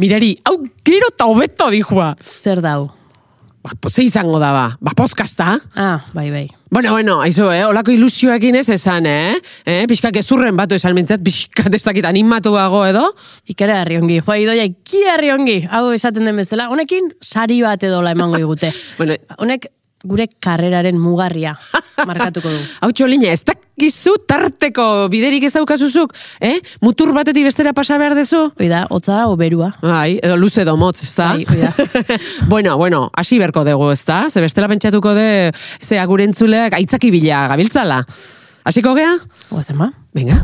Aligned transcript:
Mirari, 0.00 0.38
hau 0.48 0.56
gero 0.88 1.10
eta 1.12 1.26
hobeto 1.28 1.66
dijua. 1.68 2.14
Zer 2.24 2.62
dau? 2.64 2.86
Ba, 3.62 3.74
ze 3.90 4.06
izango 4.06 4.38
da 4.40 4.48
ba, 4.50 4.62
ba, 4.80 4.94
poskazta. 4.96 5.58
Ah, 5.76 6.00
bai, 6.16 6.30
bai. 6.32 6.46
Bueno, 6.70 6.94
bueno, 6.96 7.18
aizu, 7.20 7.50
eh, 7.52 7.66
olako 7.68 7.92
ilusioekin 7.92 8.56
ez 8.56 8.70
esan, 8.72 9.04
eh? 9.06 9.36
eh? 9.68 9.84
Pixka 9.86 10.08
gezurren 10.10 10.56
batu 10.56 10.74
esan 10.74 10.96
mintzat, 10.96 11.20
pixka 11.22 11.68
destakit 11.68 12.08
animatuago 12.08 12.86
edo. 12.88 13.04
Ikera 13.52 13.82
herri 13.82 14.00
ongi, 14.00 14.22
joa 14.24 14.38
idoia, 14.40 14.64
iki 14.64 15.04
herri 15.12 15.28
ongi. 15.36 15.58
Hau 15.68 15.84
esaten 15.92 16.24
den 16.24 16.40
bezala, 16.40 16.70
honekin 16.72 17.12
sari 17.20 17.60
bat 17.60 17.84
edo 17.84 18.00
la 18.00 18.16
emango 18.16 18.40
digute. 18.40 18.72
Bueno, 18.96 19.14
Honek 19.44 19.68
gure 20.04 20.26
karreraren 20.42 20.98
mugarria 20.98 21.54
markatuko 22.08 22.50
du. 22.50 22.60
hau 22.82 22.90
txolina, 22.92 23.30
ez 23.32 23.42
dakizu 23.46 24.16
tarteko 24.28 25.08
biderik 25.12 25.46
ez 25.48 25.52
daukazuzuk, 25.54 26.14
eh? 26.40 26.58
Mutur 26.82 27.12
batetik 27.16 27.46
bestera 27.48 27.72
pasa 27.76 27.98
behar 28.00 28.16
dezu? 28.18 28.44
Hoi 28.58 28.68
da, 28.72 28.84
hotza 28.90 29.24
o 29.30 29.36
berua. 29.40 29.72
Bai, 29.82 30.18
edo 30.22 30.36
luze 30.36 30.62
edo 30.66 30.76
motz, 30.76 31.02
ez 31.06 31.14
da? 31.18 31.32
Da. 31.38 31.72
bueno, 32.52 32.76
bueno, 32.76 33.08
hasi 33.16 33.38
berko 33.42 33.64
dugu, 33.68 33.92
ez 33.94 34.02
da? 34.08 34.24
Ze 34.30 34.44
bestela 34.44 34.70
pentsatuko 34.72 35.14
de, 35.18 35.52
ze 35.80 35.98
agurentzuleak 36.02 36.78
aitzaki 36.80 37.12
bila 37.14 37.46
gabiltzala. 37.52 38.02
Hasiko 38.64 38.94
gea? 38.98 39.16
Oazen 39.50 39.78
ba? 39.78 39.92
Venga. 40.14 40.42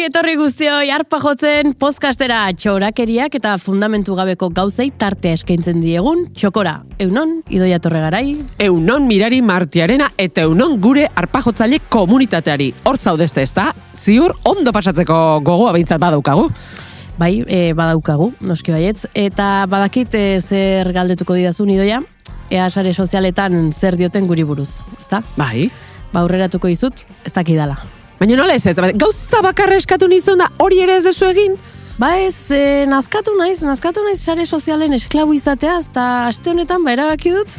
Ongi 0.00 0.08
etorri 0.08 0.32
guztioi, 0.40 0.88
arpa 0.96 1.18
jotzen 1.20 1.74
podcastera 1.76 2.38
txorakeriak 2.56 3.34
eta 3.36 3.50
fundamentu 3.60 4.14
gabeko 4.16 4.48
gauzei 4.56 4.86
tartea 4.96 5.36
eskaintzen 5.36 5.82
diegun 5.84 6.22
txokora. 6.32 6.72
Eunon, 7.04 7.34
idoia 7.52 7.76
torre 7.84 8.00
garai, 8.00 8.22
Eunon 8.64 9.04
mirari 9.04 9.42
martiarena 9.44 10.06
eta 10.16 10.46
eunon 10.48 10.78
gure 10.80 11.04
arpajotzaile 11.04 11.82
komunitateari. 11.92 12.70
Hor 12.88 12.96
zaudezte, 12.96 13.44
ez 13.44 13.52
da? 13.52 13.74
Ziur 13.92 14.38
ondo 14.48 14.72
pasatzeko 14.72 15.20
gogoa 15.44 15.76
behintzat 15.76 16.00
badaukagu. 16.00 16.48
bai, 17.18 17.44
e, 17.44 17.74
badaukagu, 17.74 18.32
noski 18.40 18.72
baietz, 18.72 19.04
eta 19.12 19.66
badakit 19.68 20.16
e, 20.16 20.40
zer 20.40 20.94
galdetuko 20.96 21.36
didazun 21.36 21.76
idoia, 21.76 22.00
ea 22.48 22.70
sare 22.70 22.94
sozialetan 22.94 23.74
zer 23.74 24.00
dioten 24.00 24.26
guri 24.26 24.48
buruz, 24.48 24.80
ezta? 24.98 25.20
Bai. 25.36 25.68
Ba, 26.10 26.22
aurreratuko 26.24 26.72
dizut, 26.72 27.04
ez 27.26 27.36
dakidala. 27.36 27.99
Baina 28.20 28.36
nola 28.36 28.52
ez 28.52 28.66
ez, 28.68 28.76
gauza 29.00 29.38
bakarra 29.40 29.78
eskatu 29.80 30.06
nizun 30.12 30.42
da 30.42 30.50
hori 30.60 30.82
ere 30.84 30.98
ez 31.00 31.04
dezu 31.06 31.24
egin? 31.30 31.54
Ba 32.00 32.14
ez, 32.16 32.36
e, 32.50 32.86
nazkatu 32.88 33.34
naiz, 33.36 33.58
nazkatu 33.60 34.00
naiz 34.06 34.22
sare 34.24 34.46
sozialen 34.48 34.94
esklabu 34.96 35.34
izatea, 35.36 35.74
eta 35.84 36.04
aste 36.30 36.48
honetan 36.48 36.80
ba 36.86 36.94
erabaki 36.94 37.28
dut, 37.34 37.50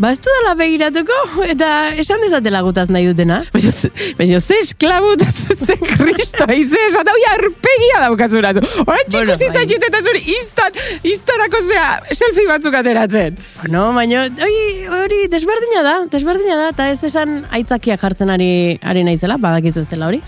ba 0.00 0.08
ez 0.14 0.20
dudala 0.24 0.54
begiratuko, 0.56 1.16
eta 1.44 1.68
esan 2.00 2.22
dezatela 2.24 2.62
gutaz 2.64 2.86
nahi 2.88 3.10
dutena. 3.10 3.42
Baina, 3.52 4.40
ze- 4.40 4.60
esklabu 4.62 5.10
ze, 5.20 5.76
kristo, 5.90 6.46
ize 6.56 6.80
esan 6.88 7.10
hau 7.12 7.16
arpegia 7.34 8.00
daukazura. 8.06 8.54
Horain 8.56 9.10
Bueno, 9.12 9.36
txikusi 9.36 9.50
bai. 9.52 9.78
eta 9.90 10.00
zuri 10.00 10.22
instan, 10.38 10.78
instanako 11.12 11.60
zea, 11.68 11.88
selfie 12.16 12.46
batzuk 12.48 12.74
ateratzen. 12.80 13.36
No, 13.68 13.90
baina 13.92 14.24
hori, 14.30 14.86
hori 15.02 15.20
desberdina 15.28 15.82
da, 15.84 15.94
desberdina 16.08 16.56
da, 16.62 16.70
eta 16.72 16.88
ez 16.94 17.02
esan 17.10 17.42
aitzakia 17.50 17.98
jartzen 18.00 18.32
ari, 18.32 18.78
ari 18.80 19.04
naizela, 19.04 19.36
badakizu 19.36 19.84
ez 19.84 19.88
dela 19.92 20.08
hori. 20.08 20.22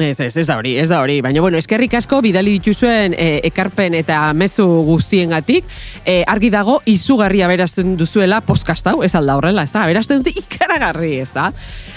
Ez, 0.00 0.18
ez, 0.20 0.36
ez 0.36 0.46
da 0.48 0.56
hori, 0.56 0.76
ez 0.80 0.88
da 0.88 1.00
hori. 1.02 1.18
Baina, 1.20 1.42
bueno, 1.44 1.58
eskerrik 1.60 1.92
asko 1.98 2.20
bidali 2.24 2.54
dituzuen 2.56 3.12
e, 3.12 3.40
ekarpen 3.50 3.94
eta 3.98 4.22
mezu 4.32 4.64
guztiengatik 4.86 5.66
e, 6.08 6.22
argi 6.30 6.48
dago 6.52 6.78
izugarria 6.88 7.48
berazten 7.50 7.96
duzuela 8.00 8.40
podcast 8.40 8.86
hau, 8.88 9.02
ez 9.04 9.12
alda 9.18 9.36
horrela, 9.36 9.66
ez 9.68 9.74
da? 9.74 9.84
Berazten 9.90 10.22
dute 10.22 10.32
ikaragarri, 10.40 11.12
ez 11.24 11.28
da? 11.34 11.50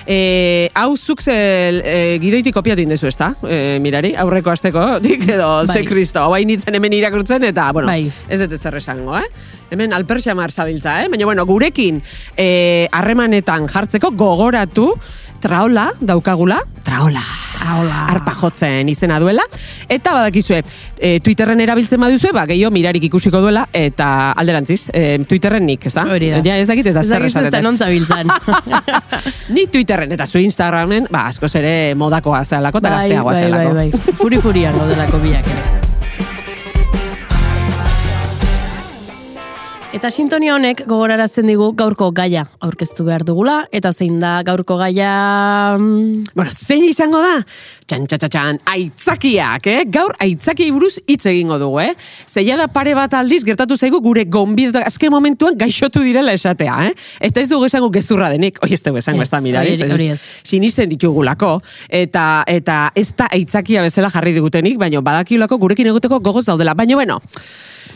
E, 0.03 0.17
hau 0.75 0.97
zuk 0.97 1.23
ze 1.23 1.38
e, 1.79 1.95
gidoitik 2.23 2.55
kopiatu 2.55 2.83
indezu, 2.83 3.07
ez 3.07 3.17
da? 3.19 3.31
E, 3.47 3.79
mirari, 3.83 4.13
aurreko 4.19 4.51
asteko, 4.51 4.85
dik 5.03 5.27
edo, 5.29 5.50
ze 5.66 5.79
Bai. 5.79 5.88
kristo, 5.88 6.25
hau 6.27 6.35
nintzen 6.44 6.75
hemen 6.75 7.00
irakurtzen, 7.00 7.47
eta, 7.47 7.72
bueno, 7.72 7.88
Bai. 7.88 8.11
ez 8.27 8.41
dut 8.44 8.59
ezer 8.59 8.81
esango, 8.81 9.16
eh? 9.17 9.27
Hemen 9.73 9.95
alperxamar 9.95 10.51
zabiltza, 10.51 11.00
eh? 11.01 11.07
Baina, 11.09 11.25
bueno, 11.25 11.47
gurekin 11.50 12.03
eh, 12.38 12.88
harremanetan 12.91 13.66
jartzeko 13.72 14.11
gogoratu 14.11 14.91
traola 15.44 15.89
daukagula, 16.00 16.61
traola. 16.83 17.23
Traola. 17.63 18.03
Arpa 18.12 18.34
jotzen 18.35 18.90
izena 18.91 19.19
duela. 19.24 19.44
Eta 19.91 20.13
badakizue, 20.16 20.62
e, 20.97 21.19
Twitterren 21.24 21.62
erabiltzen 21.63 22.01
baduzue, 22.01 22.34
ba, 22.35 22.46
gehiago 22.50 22.74
mirarik 22.75 23.07
ikusiko 23.07 23.41
duela, 23.44 23.66
eta 23.74 24.07
alderantziz, 24.31 24.81
e, 24.91 25.19
Twitterren 25.29 25.66
nik, 25.69 25.88
ez 25.88 25.94
da? 25.96 26.06
Hori 26.12 26.34
da. 26.34 26.41
Ja, 26.46 26.57
ez 26.59 26.68
dakit 26.68 26.91
ez 26.91 26.96
da 26.97 27.03
zer 27.03 27.28
esaten. 27.29 27.63
non 27.63 27.78
zabiltzan. 27.78 28.28
Ni 29.56 29.68
Twitterren 29.72 30.12
eta 30.12 30.28
zu 30.28 30.44
Instagramen, 30.44 31.07
ba, 31.12 31.28
askoz 31.31 31.53
ere 31.62 31.96
modakoa 31.96 32.44
zelako, 32.44 32.84
eta 32.84 32.97
gazteagoa 32.97 33.31
bai, 33.31 33.41
zelako. 33.47 33.74
bai, 33.80 33.90
bai. 33.94 34.19
Furi 34.19 34.44
furian 34.44 34.78
gaudelako 34.84 35.24
biak 35.24 35.56
ere. 35.56 35.82
Eta 39.93 40.09
sintonia 40.09 40.55
honek 40.55 40.79
gogorarazten 40.89 41.45
digu 41.45 41.67
gaurko 41.77 42.07
gaia 42.17 42.47
aurkeztu 42.65 43.03
behar 43.05 43.21
dugula, 43.27 43.59
eta 43.69 43.91
zein 43.93 44.15
da 44.17 44.39
gaurko 44.41 44.73
gaia... 44.79 45.77
mm, 45.77 46.31
Bueno, 46.33 46.49
zein 46.49 46.81
izango 46.87 47.19
da? 47.21 47.35
Txan, 47.85 48.07
txan, 48.09 48.23
txan, 48.25 48.59
aitzakiak, 48.73 49.67
eh? 49.69 49.83
Gaur 49.93 50.15
aitzakiei 50.25 50.71
buruz 50.73 50.95
hitz 51.05 51.27
egingo 51.29 51.59
dugu, 51.61 51.77
eh? 51.83 51.91
Zeia 52.25 52.57
da 52.57 52.65
pare 52.73 52.95
bat 52.97 53.13
aldiz 53.19 53.43
gertatu 53.45 53.77
zaigu 53.77 53.99
gure 54.01 54.23
gonbidatu 54.25 54.81
azken 54.81 55.13
momentuan 55.13 55.59
gaixotu 55.61 56.01
direla 56.01 56.33
esatea, 56.33 56.79
eh? 56.87 56.95
Eta 57.29 57.43
ez 57.43 57.51
dugu 57.51 57.69
esango 57.69 57.91
gezurra 57.93 58.31
denik, 58.33 58.57
oi 58.65 58.71
ez 58.73 58.81
dugu 58.81 58.97
esango 58.97 59.21
Ez, 59.21 59.29
ez 59.29 59.91
da 59.91 60.01
ez. 60.07 60.19
Sinisten 60.41 60.89
ditugulako, 60.89 61.59
eta 61.87 62.43
eta 62.47 62.79
ez 62.95 63.11
da 63.13 63.29
aitzakia 63.29 63.85
bezala 63.85 64.09
jarri 64.09 64.33
digutenik, 64.33 64.81
baino 64.81 65.05
badakiulako 65.05 65.61
gurekin 65.61 65.93
egoteko 65.93 66.19
gogoz 66.19 66.47
daudela. 66.49 66.73
Baina, 66.73 66.95
bueno, 66.97 67.21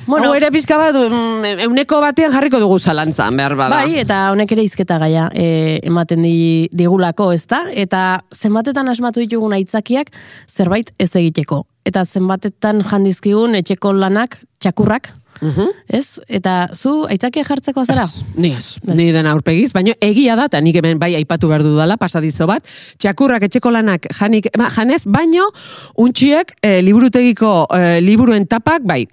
Bueno, 0.07 0.29
Hau 0.29 0.35
ere 0.39 0.49
pizka 0.51 0.77
bat, 0.79 0.95
mm, 0.95 1.63
euneko 1.67 1.99
batean 2.03 2.31
jarriko 2.31 2.59
dugu 2.59 2.79
zalantzan, 2.79 3.35
behar 3.35 3.55
bada. 3.59 3.81
Bai, 3.81 3.97
eta 3.99 4.31
honek 4.31 4.51
ere 4.55 4.63
izketa 4.63 4.97
gaia 5.01 5.27
e, 5.33 5.79
ematen 5.83 6.23
di, 6.23 6.69
digulako, 6.71 7.31
ez 7.35 7.45
da? 7.47 7.65
Eta 7.71 8.21
zenbatetan 8.35 8.87
asmatu 8.87 9.23
ditugun 9.23 9.55
aitzakiak 9.57 10.13
zerbait 10.47 10.93
ez 10.99 11.11
egiteko. 11.15 11.65
Eta 11.87 12.05
zenbatetan 12.05 12.83
jandizkigun 12.87 13.55
etxeko 13.59 13.93
lanak 13.95 14.39
txakurrak, 14.63 15.11
Mhm. 15.41 15.69
ez? 15.87 16.19
Eta 16.27 16.69
zu 16.73 17.05
aitzakia 17.09 17.43
jartzeko 17.47 17.85
zara? 17.85 18.05
Ni 18.35 18.53
ez, 18.55 18.77
ni 18.83 19.11
den 19.11 19.27
aurpegiz, 19.29 19.71
baina 19.73 19.93
egia 20.01 20.35
da, 20.35 20.47
eta 20.49 20.61
nik 20.61 20.75
hemen 20.79 20.99
bai 20.99 21.13
aipatu 21.19 21.47
behar 21.51 21.63
dudala, 21.65 21.97
pasadizo 21.97 22.47
bat, 22.49 22.65
txakurrak 22.97 23.43
etxeko 23.47 23.71
lanak 23.71 24.07
janik, 24.17 24.49
ma, 24.57 24.69
janez, 24.73 25.03
baino, 25.05 25.49
untxiek 25.97 26.55
e, 26.61 26.81
liburutegiko 26.81 27.67
e, 27.73 27.99
liburuen 28.01 28.47
tapak, 28.47 28.81
bai. 28.87 29.03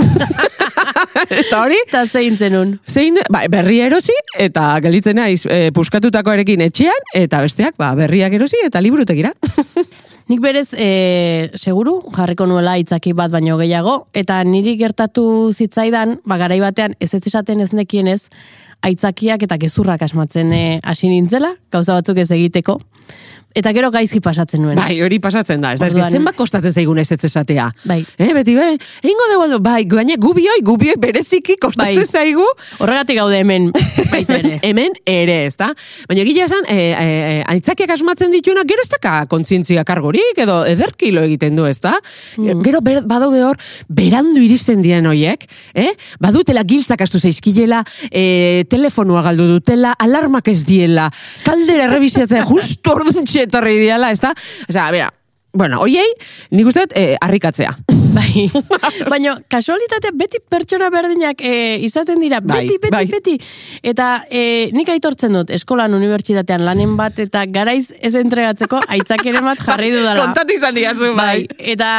eta 1.42 1.60
hori, 1.62 1.78
Eta 1.88 2.06
zein 2.06 2.36
zenun? 2.40 2.78
zein, 2.88 3.18
ba, 3.30 3.44
berria 3.50 3.86
erosi, 3.90 4.16
eta 4.38 4.72
gelditzen 4.84 5.16
naiz 5.20 5.44
e, 5.46 5.70
puskatutakoarekin 5.76 6.64
etxean, 6.70 7.12
eta 7.14 7.42
besteak, 7.44 7.76
ba, 7.78 7.92
berriak 7.98 8.32
erosi, 8.32 8.60
eta 8.64 8.80
liburutegira. 8.80 9.34
Nik 10.24 10.40
berez, 10.40 10.70
e, 10.72 11.50
seguru, 11.52 11.98
jarriko 12.14 12.46
nuela 12.48 12.78
itzaki 12.80 13.12
bat 13.12 13.32
baino 13.32 13.58
gehiago, 13.60 14.06
eta 14.16 14.38
niri 14.48 14.72
gertatu 14.80 15.24
zitzaidan, 15.52 16.16
ba, 16.24 16.38
garai 16.40 16.62
batean, 16.62 16.94
ez 16.96 17.10
ez 17.12 17.20
esaten 17.28 17.60
ez 17.60 17.74
nekienez, 17.76 18.22
aitzakiak 18.84 19.46
eta 19.48 19.58
gezurrak 19.60 20.02
asmatzen 20.06 20.52
e, 20.52 20.64
hasi 20.82 21.08
nintzela, 21.12 21.54
gauza 21.72 21.96
batzuk 22.00 22.18
ez 22.22 22.30
egiteko, 22.34 22.78
eta 23.54 23.70
gero 23.70 23.86
gaizki 23.94 24.18
pasatzen 24.18 24.62
nuen. 24.64 24.74
bai, 24.80 24.96
hori 25.04 25.20
pasatzen 25.22 25.60
da, 25.62 25.74
ez 25.76 25.78
da, 25.78 25.86
Orduan- 25.86 26.10
zenbat 26.16 26.34
kostatzen 26.34 26.72
zaigun 26.74 26.98
ez 26.98 27.04
ez 27.14 27.20
esatea. 27.28 27.68
Bai. 27.86 28.00
Eh, 28.18 28.32
beti, 28.34 28.56
bai, 28.56 28.72
egingo 29.04 29.26
dugu, 29.30 29.58
bai, 29.62 29.84
gaine 29.86 30.16
gubioi, 30.18 30.56
gubioi 30.66 30.96
bereziki 30.98 31.54
kostatzen 31.62 32.00
Bai. 32.00 32.06
zaigu, 32.08 32.42
Horregatik 32.82 33.20
gaude 33.20 33.38
hemen 33.38 33.68
baita 34.14 34.40
ere. 34.40 34.56
hemen 34.66 34.96
ere, 35.06 35.36
ez 35.46 35.54
da? 35.60 35.68
Baina 36.10 36.24
egia 36.24 36.48
esan, 36.48 36.66
e, 36.66 36.78
e, 36.80 37.04
e, 37.04 37.36
aitzakiak 37.54 37.92
asmatzen 37.94 38.34
dituena, 38.34 38.64
gero 38.66 38.82
ez 38.82 38.90
daka 38.90 39.14
kontzientzia 39.30 39.84
kargorik, 39.86 40.34
edo 40.42 40.58
ederkilo 40.66 41.22
egiten 41.28 41.54
du, 41.54 41.68
ez 41.70 41.78
da? 41.84 41.94
Gero 42.66 42.80
ber, 42.82 43.04
badaude 43.06 43.44
hor, 43.46 43.60
berandu 43.88 44.42
iristen 44.42 44.82
dien 44.82 45.06
hoiek, 45.06 45.46
eh? 45.78 45.92
Badutela 46.18 46.64
giltzak 46.66 47.06
astu 47.06 47.22
zaizkilela, 47.22 47.84
e, 48.10 48.64
telefonua 48.74 49.22
galdu 49.22 49.46
dutela, 49.46 49.94
alarmak 50.02 50.48
ez 50.50 50.62
diela, 50.66 51.08
kaldera 51.46 51.86
errebisatzea 51.88 52.42
justu 52.52 52.96
orduntxe 52.96 53.46
etorri 53.46 53.78
diala, 53.84 54.10
ez 54.14 54.20
da? 54.22 54.34
Osea, 54.68 54.88
bera, 54.94 55.10
bueno, 55.54 55.78
oiei, 55.80 56.06
nik 56.50 56.66
uste 56.66 56.84
dut, 56.84 56.96
eh, 56.98 57.14
harrikatzea. 57.22 57.72
Bai. 58.14 58.44
Baina, 59.10 59.32
kasualitatea 59.50 60.12
beti 60.14 60.38
pertsona 60.50 60.86
berdinak 60.92 61.40
e, 61.42 61.80
izaten 61.82 62.20
dira, 62.22 62.38
Bai, 62.44 62.60
beti, 62.66 62.76
beti, 62.82 62.92
bai. 62.94 63.06
beti. 63.10 63.34
Eta 63.82 64.08
e, 64.30 64.42
nik 64.74 64.92
aitortzen 64.94 65.34
dut, 65.34 65.50
eskolan, 65.54 65.94
unibertsitatean 65.96 66.62
lanen 66.66 66.94
bat, 66.98 67.18
eta 67.22 67.42
garaiz 67.50 67.88
ez 67.98 68.14
entregatzeko, 68.20 68.82
aitzakeren 68.98 69.42
bat 69.46 69.62
jarri 69.66 69.90
dudala. 69.94 70.28
Kontatu 70.28 70.54
izan 70.54 70.78
diazu, 70.78 71.10
Bai, 71.18 71.46
eta 71.58 71.90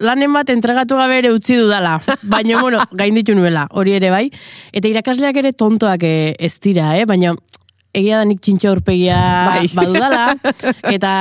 lanen 0.00 0.32
bat 0.32 0.48
entregatu 0.52 0.96
gabe 1.00 1.20
ere 1.20 1.34
utzi 1.36 1.58
dudala. 1.60 1.98
Baina, 2.32 2.62
bueno, 2.64 2.80
gainditu 3.00 3.36
nuela, 3.36 3.66
hori 3.76 3.98
ere 4.00 4.12
bai. 4.14 4.26
Eta 4.72 4.88
irakasleak 4.88 5.36
ere 5.44 5.52
tontoak 5.52 6.08
e, 6.08 6.16
ez 6.40 6.54
dira, 6.64 6.94
eh? 6.96 7.04
Baina, 7.08 7.34
egia 7.92 8.20
da 8.20 8.24
nik 8.28 8.40
txintxo 8.40 8.72
aurpegia 8.72 9.20
Bai. 9.50 9.68
badudala. 9.76 10.26
Eta 10.88 11.12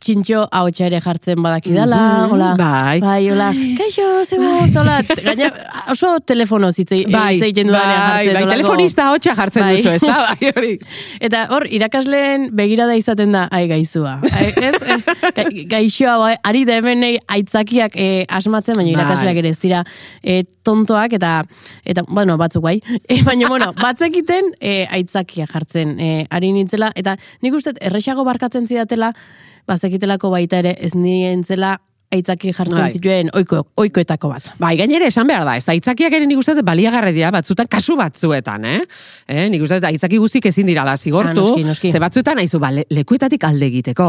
txintxo 0.00 0.46
ahotsa 0.50 0.86
ere 0.86 1.00
jartzen 1.04 1.42
badakidala, 1.44 1.96
Mhm, 2.00 2.30
hola. 2.32 2.54
bai. 2.56 3.00
Bai, 3.00 3.28
hola. 3.30 3.50
Kaixo, 3.76 4.06
zeboz, 4.24 4.74
hola. 4.80 5.00
Gaina, 5.24 5.50
oso 5.92 6.14
telefono 6.24 6.70
zitzei, 6.72 7.04
Bai, 7.04 7.38
bai, 7.38 7.52
dudanean 7.52 7.72
bai, 7.74 8.24
jartzen 8.24 8.32
dolako. 8.34 8.50
telefonista 8.54 9.10
hotxa 9.12 9.34
jartzen 9.36 9.62
Bai. 9.62 9.76
duzu, 9.76 9.90
ez 9.90 10.00
da, 10.00 10.16
bai, 10.40 10.52
hori. 10.56 10.72
Eta 11.20 11.42
hor, 11.50 11.66
irakasleen 11.68 12.48
begirada 12.56 12.96
izaten 12.96 13.32
da, 13.32 13.46
ai, 13.50 13.66
gaizua. 13.68 14.20
Ai, 14.32 14.46
ez? 14.56 14.74
Eh, 14.80 14.98
Ga, 15.36 15.44
gaixo 15.76 16.08
hau, 16.08 16.26
eh, 16.30 16.36
ari 16.44 16.64
da 16.64 16.78
hemen 16.80 17.00
nahi 17.04 17.18
aitzakiak 17.28 17.92
eh, 17.94 18.24
asmatzen, 18.28 18.74
baina 18.80 18.96
Bai. 18.96 19.04
irakasleak 19.04 19.36
ere 19.36 19.48
ez 19.52 19.58
dira 19.60 19.84
eh, 20.22 20.44
tontoak, 20.64 21.12
eta, 21.20 21.44
eta, 21.84 22.02
bueno, 22.08 22.38
batzuk 22.40 22.62
bai. 22.64 22.80
Eh, 23.10 23.20
baina, 23.26 23.48
bueno, 23.48 23.72
batzekiten 23.76 24.52
eh, 24.60 24.86
aitzakiak 24.90 25.50
jartzen 25.52 25.96
eh, 26.00 26.26
ari 26.30 26.52
nintzela, 26.52 26.90
eta 26.96 27.16
nik 27.42 27.52
uste 27.54 27.72
erresago 27.80 28.24
barkatzen 28.24 28.66
zidatela, 28.68 29.12
bazekitelako 29.70 30.32
baita 30.34 30.60
ere, 30.64 30.74
ez 30.80 30.92
nientzela 30.98 31.76
aitzaki 32.10 32.50
jartzen 32.50 32.74
Bai. 32.80 32.90
zituen 32.96 33.28
oiko, 33.38 33.60
oikoetako 33.78 34.32
bat. 34.32 34.48
Bai, 34.58 34.72
gainere 34.80 35.06
esan 35.12 35.28
behar 35.30 35.44
da, 35.46 35.54
ez 35.60 35.62
da, 35.62 35.76
aitzakiak 35.76 36.16
ere 36.18 36.26
nik 36.26 36.40
uste 36.42 36.56
dut 36.58 36.66
baliagarri 36.66 37.12
dira, 37.14 37.30
batzutan 37.30 37.68
kasu 37.70 37.94
batzuetan, 38.00 38.66
eh? 38.66 38.80
eh 39.30 39.44
nik 39.52 39.62
uste 39.62 39.78
dut 39.78 39.86
aitzaki 39.92 40.18
guztik 40.18 40.50
ezin 40.50 40.66
dirala 40.66 40.96
zigortu, 40.98 41.30
Ah, 41.30 41.38
noski, 41.38 41.64
noski. 41.68 41.92
ze 41.94 42.02
batzuetan 42.02 42.42
haizu, 42.42 42.58
ba, 42.58 42.72
le- 42.74 42.86
lekuetatik 42.90 43.46
alde 43.46 43.66
egiteko, 43.70 44.08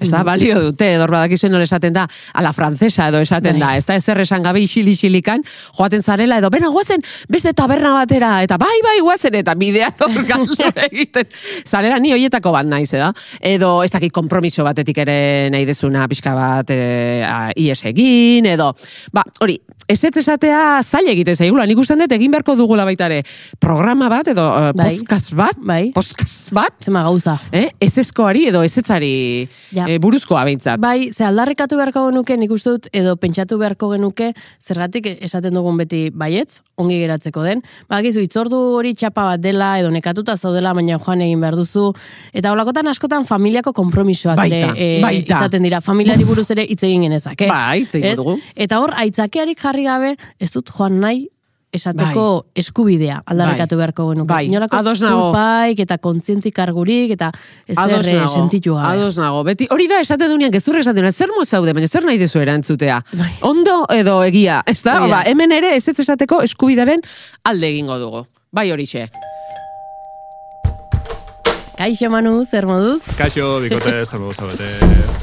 Ez 0.00 0.08
da, 0.08 0.22
balio 0.24 0.56
dute, 0.64 0.86
edor 0.96 1.12
badakizuen 1.12 1.52
nola 1.52 1.66
esaten 1.66 1.92
da, 1.92 2.06
a 2.08 2.42
la 2.42 2.54
francesa 2.56 3.10
edo 3.10 3.20
esaten 3.20 3.58
Bai. 3.58 3.60
da, 3.60 3.72
ez 3.76 3.84
da, 3.84 3.96
ezer 4.00 4.22
esan 4.24 4.42
gabe 4.42 4.62
isili-isilikan, 4.64 5.44
joaten 5.76 6.02
zarela, 6.02 6.38
edo, 6.40 6.48
bena, 6.50 6.70
guazen, 6.72 7.04
beste 7.28 7.52
taberna 7.56 7.92
batera, 7.98 8.32
eta 8.46 8.56
bai, 8.60 8.72
bai, 8.86 8.96
guazen, 9.04 9.36
eta 9.42 9.54
bidea 9.60 9.92
hor 10.00 10.80
egiten. 10.86 11.28
Zarela, 11.66 12.00
ni 12.00 12.14
hoietako 12.16 12.54
bat 12.56 12.68
naiz, 12.70 12.88
eda? 12.96 13.12
Edo, 13.40 13.74
ez 13.84 13.90
dakit, 13.92 14.12
kompromiso 14.12 14.64
batetik 14.64 15.02
ere 15.04 15.18
nahi 15.52 15.68
dezuna 15.68 16.08
pixka 16.08 16.32
bat 16.34 16.72
e, 16.72 16.80
a, 17.26 17.50
ies 17.60 17.82
egin, 17.92 18.48
edo, 18.48 18.72
ba, 19.12 19.26
hori, 19.44 19.60
ez 19.90 19.98
ez 20.06 20.16
esatea 20.22 20.60
zaila 20.86 21.10
egiten 21.14 21.34
zaigula, 21.36 21.66
nik 21.66 21.78
ustean 21.82 21.98
dut 22.02 22.12
egin 22.14 22.30
beharko 22.30 22.54
dugula 22.58 22.84
baita 22.86 23.08
ere, 23.10 23.22
programa 23.62 24.08
bat, 24.12 24.28
edo 24.30 24.44
uh, 24.46 24.70
Bai. 24.76 24.90
podcast 24.94 25.34
bat, 25.38 25.58
Bai. 25.66 25.90
podcast 25.96 26.52
bat, 26.54 26.76
Zema 26.86 27.02
gauza. 27.06 27.38
eh? 27.52 27.68
ez 27.80 27.92
ezkoari 27.98 28.46
edo 28.52 28.62
ezetzari 28.66 29.48
Ja. 29.74 29.86
eh, 29.88 29.98
buruzkoa 29.98 30.44
behintzat. 30.46 30.80
Bai, 30.82 31.10
ze 31.12 31.24
aldarrikatu 31.26 31.76
beharko 31.78 32.06
genuke, 32.10 32.36
nik 32.38 32.50
uste 32.54 32.70
dut, 32.76 32.88
edo 32.92 33.16
pentsatu 33.16 33.58
beharko 33.58 33.90
genuke, 33.92 34.32
zergatik 34.62 35.06
esaten 35.20 35.54
dugun 35.54 35.76
beti 35.82 36.10
baietz, 36.10 36.60
ongi 36.80 36.98
geratzeko 37.02 37.44
den. 37.46 37.62
Bakizu, 37.90 38.22
itzordu 38.26 38.58
hori 38.78 38.94
txapa 38.98 39.24
bat 39.32 39.40
dela, 39.44 39.72
edo 39.80 39.90
nekatuta 39.94 40.36
zaudela, 40.40 40.72
baina 40.74 40.98
joan 40.98 41.20
egin 41.26 41.40
behar 41.44 41.56
duzu. 41.58 41.90
Eta 42.32 42.52
holakotan 42.54 42.88
askotan 42.90 43.26
familiako 43.28 43.72
kompromisoak 43.76 44.36
Baita, 44.40 44.56
ere 44.74 44.74
eh, 44.76 45.00
baita. 45.04 45.38
izaten 45.38 45.62
dira. 45.68 45.80
Familiari 45.84 46.24
buruz 46.28 46.48
ere 46.50 46.64
hitz 46.66 46.82
egin 46.88 47.06
genezake. 47.08 47.48
Bai, 47.50 47.82
hitz 47.84 47.94
egingo 47.94 48.10
Ez? 48.12 48.16
dugu. 48.22 48.38
Eta 48.56 48.80
hor, 48.80 48.94
aitzakearik 49.04 49.60
jarri 49.60 49.84
gabe, 49.86 50.16
ez 50.40 50.50
dut 50.54 50.70
joan 50.76 50.98
nahi, 51.04 51.28
esateko 51.72 52.24
eskubidea 52.58 53.20
aldarrikatu 53.30 53.76
Bai. 53.76 53.80
beharko 53.80 54.08
genuke. 54.10 54.28
Bai, 54.32 54.46
Inolako 54.50 54.82
kulpaik 54.82 55.82
eta 55.86 55.98
kontzientzik 55.98 56.58
argurik 56.58 57.14
eta 57.14 57.30
ezer 57.66 58.06
eh, 58.06 58.26
sentitu 58.28 58.74
gabe. 58.74 58.88
ados 58.96 59.16
nago. 59.18 59.44
Beti, 59.44 59.68
hori 59.70 59.86
da 59.88 60.00
esaten 60.00 60.30
dunean, 60.30 60.50
gezurra 60.50 60.80
esaten 60.80 61.12
zer 61.12 61.30
mo 61.36 61.44
zaude, 61.44 61.72
baina 61.72 61.88
zer 61.88 62.04
nahi 62.04 62.18
dezu 62.18 62.40
erantzutea. 62.40 63.00
Bai. 63.12 63.32
Ondo 63.42 63.84
edo 63.94 64.22
egia, 64.24 64.62
ez 64.66 64.82
da? 64.82 65.00
Hori 65.00 65.10
da. 65.10 65.16
Ba, 65.16 65.24
hemen 65.30 65.52
ere 65.52 65.74
ez 65.76 65.88
esateko 65.88 66.42
eskubidaren 66.42 67.00
alde 67.44 67.68
egingo 67.68 67.98
dugu. 67.98 68.26
Bai 68.52 68.70
horixe. 68.72 69.08
Kaixo 71.80 72.10
Manu, 72.12 72.44
zer 72.44 72.66
moduz? 72.68 73.06
Kaixo, 73.16 73.54
bikote, 73.64 74.02
zer 74.04 74.18
modu 74.20 74.34
zabete. 74.36 74.66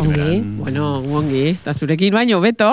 Ongi. 0.01 0.39
Bueno, 0.57 0.87
ongi, 1.19 1.51
eta 1.51 1.75
zurekin 1.77 2.15
baino, 2.17 2.39
beto. 2.41 2.71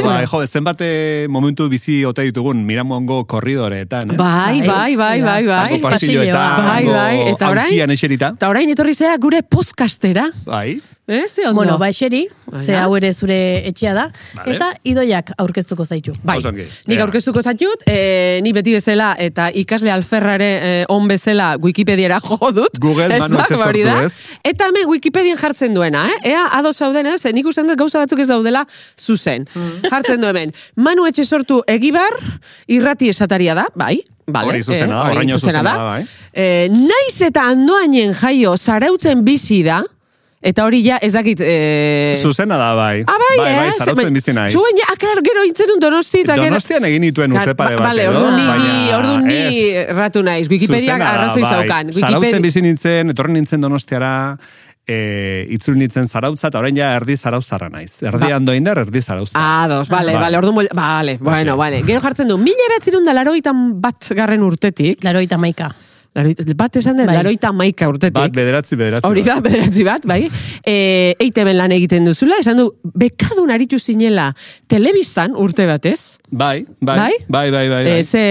Bai, 0.00 0.24
jo, 0.26 0.40
zenbate 0.50 1.28
momentu 1.30 1.68
bizi 1.70 2.00
ote 2.08 2.24
ditugun 2.26 2.64
miramongo 2.66 3.20
korridoreetan, 3.30 4.16
ez? 4.16 4.18
Bai, 4.18 4.64
bai, 4.66 4.96
bai, 4.98 5.22
bai, 5.22 5.44
bai. 5.46 5.60
Hango 5.60 5.78
Bai, 5.78 5.92
pasilloetan, 5.94 6.66
bai, 6.66 6.82
bai, 6.90 7.16
eta 7.30 7.52
orain? 7.54 7.94
eserita. 7.94 8.32
Eta 8.34 8.50
orain 8.50 8.74
etorri 8.74 8.96
zea 8.98 9.14
gure 9.22 9.44
podcastera. 9.46 10.26
Bai, 10.50 10.80
Eh, 11.10 11.24
ze 11.28 11.42
ondo? 11.42 11.54
Bueno, 11.54 11.76
ba 11.76 11.88
eseri, 11.90 12.28
ze 12.64 12.76
hau 12.78 12.94
ere 12.94 13.08
zure 13.12 13.66
etxea 13.66 13.94
da, 13.96 14.04
Vale. 14.36 14.52
eta 14.54 14.68
idoiak 14.86 15.32
aurkeztuko 15.42 15.82
zaitu. 15.84 16.12
Bai, 16.22 16.38
nik 16.86 17.00
aurkeztuko 17.02 17.42
zaitut, 17.42 17.82
e, 17.90 18.38
ni 18.46 18.52
beti 18.54 18.76
bezala 18.76 19.16
eta 19.18 19.48
ikasle 19.50 19.90
alferrare 19.90 20.50
e, 20.62 20.70
on 20.88 21.08
bezala 21.10 21.56
Wikipediara 21.58 22.20
jo 22.28 22.52
dut. 22.54 22.78
Google 22.78 23.10
Ez 23.10 23.24
Manu 23.24 23.40
da, 23.40 23.42
Etxe 23.42 23.58
hori 23.58 23.82
sortu, 23.82 23.90
da. 23.90 24.06
ez? 24.06 24.38
Eta 24.52 24.70
hemen 24.70 24.86
Wikipedian 24.86 25.36
jartzen 25.42 25.74
duena, 25.74 26.06
eh? 26.14 26.30
Ea, 26.30 26.46
ados 26.62 26.76
zauden, 26.78 27.10
ez? 27.10 27.24
Nik 27.34 27.50
ustean 27.50 27.66
dut 27.66 27.82
gauza 27.82 27.98
batzuk 27.98 28.22
ez 28.22 28.30
daudela 28.30 28.62
zuzen. 28.94 29.48
Mm. 29.52 29.90
Jartzen 29.90 30.22
du 30.22 30.30
hemen. 30.30 30.54
Manu 30.76 31.10
etxe 31.10 31.26
sortu 31.26 31.64
egibar, 31.66 32.22
irrati 32.70 33.10
esataria 33.10 33.58
da, 33.58 33.66
bai. 33.74 33.96
Vale, 34.30 34.46
Hori 34.46 34.62
zuzena 34.62 34.94
da, 34.94 35.06
hori 35.08 35.16
horraino 35.16 35.38
zuzena 35.42 35.62
da, 35.66 35.78
bai. 35.90 36.02
Eh, 36.32 36.68
naiz 36.70 37.16
eta 37.26 37.48
andoainen 37.50 38.14
jaio 38.14 38.54
zarautzen 38.56 39.24
bizi 39.26 39.64
da, 39.66 39.82
eta 40.42 40.64
hori 40.64 40.80
ja 40.84 40.96
ez 41.04 41.12
dakit... 41.12 41.40
Eh, 41.44 42.16
zuzena 42.16 42.56
da, 42.56 42.70
bai. 42.74 43.02
Ah, 43.06 43.16
bai, 43.20 43.34
bai, 43.38 43.50
bai, 43.56 43.66
eh? 43.68 43.74
zarautzen 43.76 44.14
bizi 44.16 44.32
naiz. 44.32 44.54
Zuen, 44.56 44.78
ja, 44.80 44.86
aklar, 44.94 45.20
gero 45.26 45.44
intzen 45.44 45.74
un 45.74 45.82
donosti 45.82 46.22
eta 46.24 46.38
gero... 46.38 46.48
Donostian 46.54 46.86
egin 46.88 47.04
nituen 47.04 47.36
urte 47.36 47.54
pare 47.58 47.76
bat, 47.76 47.90
Vale, 47.90 48.08
orduan 48.08 48.38
ni, 48.38 48.46
ni, 48.64 48.94
orduan 48.96 49.26
ni 49.28 49.36
ez. 49.36 49.84
ratu 49.92 50.22
naiz. 50.24 50.48
Wikipediak 50.48 51.04
arrazoi 51.04 51.44
bai. 51.44 51.52
zaukan. 51.52 51.92
Zarautzen 51.92 52.42
bizi 52.42 52.64
nintzen, 52.64 53.12
etorri 53.12 53.36
nintzen 53.36 53.60
donostiara, 53.60 54.14
e, 54.88 55.46
itzul 55.54 55.76
nintzen 55.78 56.08
zarautza, 56.08 56.48
eta 56.48 56.58
orain 56.58 56.76
ja 56.80 56.94
erdi 56.96 57.18
zarauzarra 57.20 57.68
naiz. 57.70 58.00
Erdi 58.02 58.24
Ba. 58.30 58.36
ando 58.40 58.56
indar, 58.56 58.80
erdi 58.86 59.02
zarauzza. 59.02 59.36
Ah, 59.36 59.68
dos, 59.68 59.88
vale, 59.92 60.14
Bai. 60.16 60.22
vale, 60.24 60.40
orduan, 60.40 60.56
bol- 60.62 60.72
vale, 60.74 61.18
bueno, 61.20 61.56
Ba, 61.56 61.66
vale. 61.66 61.84
Gero 61.84 62.00
jartzen 62.00 62.28
du, 62.32 62.38
mila 62.40 62.72
behatzerun 62.72 63.04
da 63.04 63.12
laroitan 63.14 63.80
bat 63.80 64.08
garren 64.16 64.42
urtetik, 64.42 65.04
Laroita 65.04 65.38
maika. 65.38 65.70
Bat 66.14 66.76
esan 66.76 66.96
dut, 66.98 67.06
Bai. 67.06 67.16
laroita 67.20 67.52
maika 67.54 67.88
urtetik. 67.88 68.16
Bat, 68.18 68.34
bederatzi, 68.34 68.76
bederatzi. 68.76 69.06
Hori 69.06 69.22
da, 69.22 69.36
bederatzi 69.44 69.84
bat, 69.86 70.06
bai. 70.06 70.24
E, 70.66 70.74
eiteben 71.22 71.56
lan 71.56 71.70
egiten 71.76 72.04
duzula, 72.08 72.40
esan 72.42 72.58
du, 72.58 72.70
bekadun 72.82 73.50
aritu 73.54 73.78
zinela 73.78 74.32
telebistan 74.68 75.36
urte 75.38 75.66
batez. 75.70 76.18
Bai, 76.30 76.66
bai, 76.80 76.96
Bai? 76.98 77.12
bai, 77.28 77.50
bai, 77.50 77.68
bai. 77.68 77.84
bai. 77.84 77.98
E, 78.00 78.02
ze, 78.04 78.24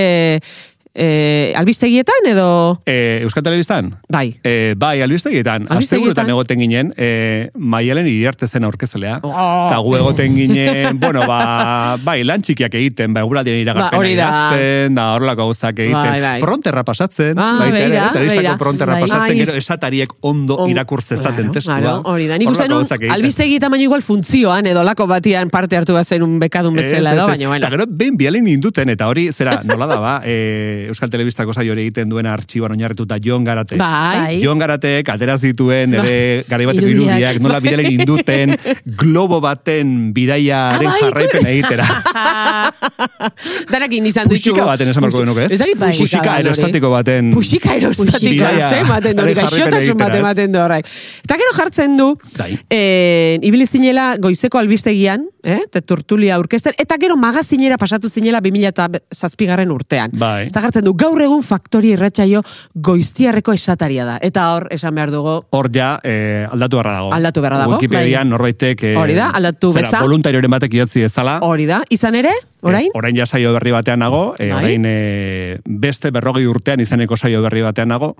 e, 0.93 1.53
albistegietan 1.55 2.25
edo... 2.27 2.81
E, 2.85 3.19
Euskal 3.23 3.43
Telebistan? 3.43 3.95
Bai. 4.09 4.39
E, 4.43 4.73
bai, 4.77 5.01
albistegietan. 5.01 5.67
Asteburutan 5.69 6.29
egoten 6.29 6.59
ginen, 6.59 6.93
e, 6.97 7.49
maialen 7.55 8.07
iriarte 8.09 8.47
zen 8.47 8.63
aurkezalea. 8.67 9.19
Oh. 9.23 9.67
Eta 9.69 9.77
gu 9.85 9.95
egoten 9.99 10.35
ginen, 10.35 10.99
bueno, 11.03 11.23
ba, 11.29 11.97
bai, 12.03 12.23
lan 12.27 12.41
txikiak 12.45 12.73
egiten, 12.79 13.13
bai, 13.15 13.23
guraldien 13.23 13.59
iragarpena 13.61 13.99
Ba, 13.99 14.03
da. 14.03 14.11
idazten, 14.13 14.95
da 14.97 15.07
horrelako 15.15 15.45
gauzak 15.49 15.79
egiten. 15.85 16.09
Bai, 16.09 16.21
bai. 16.25 16.35
Pronterra 16.43 16.83
pasatzen, 16.87 17.37
Ah, 17.39 17.51
baita 17.61 17.79
ere, 17.85 18.01
telebistako 18.17 18.57
pronterra 18.63 18.97
Bai. 18.97 19.03
pasatzen, 19.07 19.37
gero 19.43 19.51
es- 19.53 19.63
esatariek 19.63 20.13
ondo 20.21 20.57
On- 20.65 20.69
irakur 20.69 21.01
zezaten 21.03 21.51
testua. 21.51 21.79
claro, 21.79 22.01
hori 22.05 22.27
da. 22.27 22.37
Nik 22.37 22.49
egiten. 22.49 23.11
albistegietan 23.11 23.71
baino 23.71 23.83
igual 23.83 24.01
funtzioan, 24.01 24.65
edo 24.67 24.83
lako 24.83 25.07
batian 25.07 25.49
parte 25.49 25.77
hartu 25.77 25.93
bazen 25.93 26.23
un 26.23 26.39
bekadun 26.39 26.75
bezala 26.75 27.13
edo, 27.13 27.23
ez. 27.29 27.37
baina, 27.37 27.47
bueno. 27.47 27.65
Eta 27.65 27.69
gero, 27.75 27.85
behin 27.89 28.17
bialin 28.17 28.47
induten, 28.47 28.89
eta 28.89 29.07
hori, 29.07 29.31
zera, 29.31 29.61
nola 29.63 29.85
da, 29.85 29.99
ba, 29.99 30.21
e, 30.25 30.78
Euskal 30.87 31.09
Telebistako 31.09 31.53
saio 31.53 31.73
hori 31.73 31.81
egiten 31.87 32.09
duena 32.09 32.33
artxiban 32.33 32.71
oinarrituta 32.71 33.17
Jon 33.21 33.43
Garate. 33.43 33.77
Bai. 33.77 34.17
Bai. 34.17 34.39
Jon 34.41 34.59
Garatek 34.59 35.09
atera 35.09 35.37
zituen 35.37 35.93
ere 35.99 36.43
garaibateko 36.47 36.87
Irudiak. 36.87 37.17
irudiak, 37.19 37.41
nola 37.43 37.59
bidalen 37.59 37.91
induten 37.91 38.55
globo 38.97 39.41
baten 39.41 40.13
bidaiaren 40.13 40.87
Ah, 40.87 40.91
bai, 40.91 41.01
jarraipen 41.01 41.47
egitera. 41.47 41.85
Danak 43.71 43.91
izan 43.93 44.29
ditu. 44.29 44.51
Pusika 44.51 44.65
baten 44.67 44.89
esan 44.91 45.03
barko 45.05 45.21
genuke, 45.23 45.45
ez? 45.45 45.51
Ez 45.55 45.59
dakit 45.61 45.79
Bai. 45.79 45.91
pusika. 45.97 46.33
Aerostatiko 46.39 46.89
baten 46.93 47.31
Pusika 47.33 47.71
aerostatiko, 47.75 48.45
ze 48.69 48.79
ematen 48.83 49.17
du, 49.17 49.25
gaixotasun 49.37 49.97
bat 49.99 50.15
ematen 50.15 50.51
du 50.53 50.59
horrek. 50.61 50.87
Eta 51.25 51.37
gero 51.41 51.55
jartzen 51.57 51.97
du, 51.97 52.09
Bai. 52.37 52.51
eh, 52.69 53.37
ibili 53.41 53.67
zinela 53.67 54.15
goizeko 54.21 54.57
albistegian, 54.59 55.25
eh, 55.43 55.61
te 55.71 55.81
tortulia 55.81 56.35
aurkezten, 56.35 56.73
eta 56.77 56.97
gero 57.01 57.17
magazinera 57.17 57.77
pasatu 57.77 58.09
zinela 58.09 58.41
2000 58.41 58.67
eta 58.73 58.87
zazpigarren 59.15 59.71
urtean. 59.71 60.11
Bai. 60.13 60.47
Eta 60.47 60.61
jartzen 60.69 60.85
du, 60.85 60.93
gaur 60.97 61.19
egun 61.21 61.41
faktoria 61.43 61.97
irratsaio 61.97 62.41
goiztiarreko 62.75 63.53
esataria 63.57 64.05
da. 64.05 64.17
Eta 64.21 64.45
hor, 64.53 64.67
esan 64.71 64.95
behar 64.95 65.11
dugu, 65.11 65.35
Hor 65.55 65.69
ja, 65.73 65.99
eh, 66.03 66.45
aldatu 66.51 66.77
beharra 66.77 66.93
dago. 66.99 67.13
Aldatu 67.15 67.41
beharra 67.41 67.57
dago, 67.63 67.77
Wikipedian 67.77 68.27
bai. 68.27 68.33
norbaitek... 68.35 68.83
Eh, 68.83 68.95
Hori 68.99 69.15
da, 69.17 69.29
aldatu 69.35 69.71
zera, 69.73 69.87
beza. 69.87 70.01
voluntarioren 70.05 70.51
batek 70.51 70.73
idatzi 70.77 71.03
ezala. 71.07 71.39
hori 71.41 71.65
da, 71.65 71.81
izan 71.89 72.15
ere, 72.15 72.31
orain? 72.61 72.87
Ez, 72.87 72.95
orain 72.95 73.15
ja 73.17 73.25
saio 73.25 73.53
berri 73.53 73.71
batean 73.71 73.99
nago, 73.99 74.35
e, 74.37 74.49
Bai. 74.51 74.57
orain 74.61 74.85
e, 74.85 75.59
beste 75.65 76.11
berrogei 76.11 76.45
urtean 76.47 76.79
izeneko 76.79 77.17
saio 77.17 77.41
berri 77.41 77.61
batean 77.65 77.89
nago. 77.89 78.15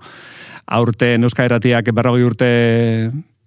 Aurten 0.66 1.24
Euskal 1.24 1.46
Erratiak 1.50 1.88
berrogei 1.94 2.24
urte 2.24 2.50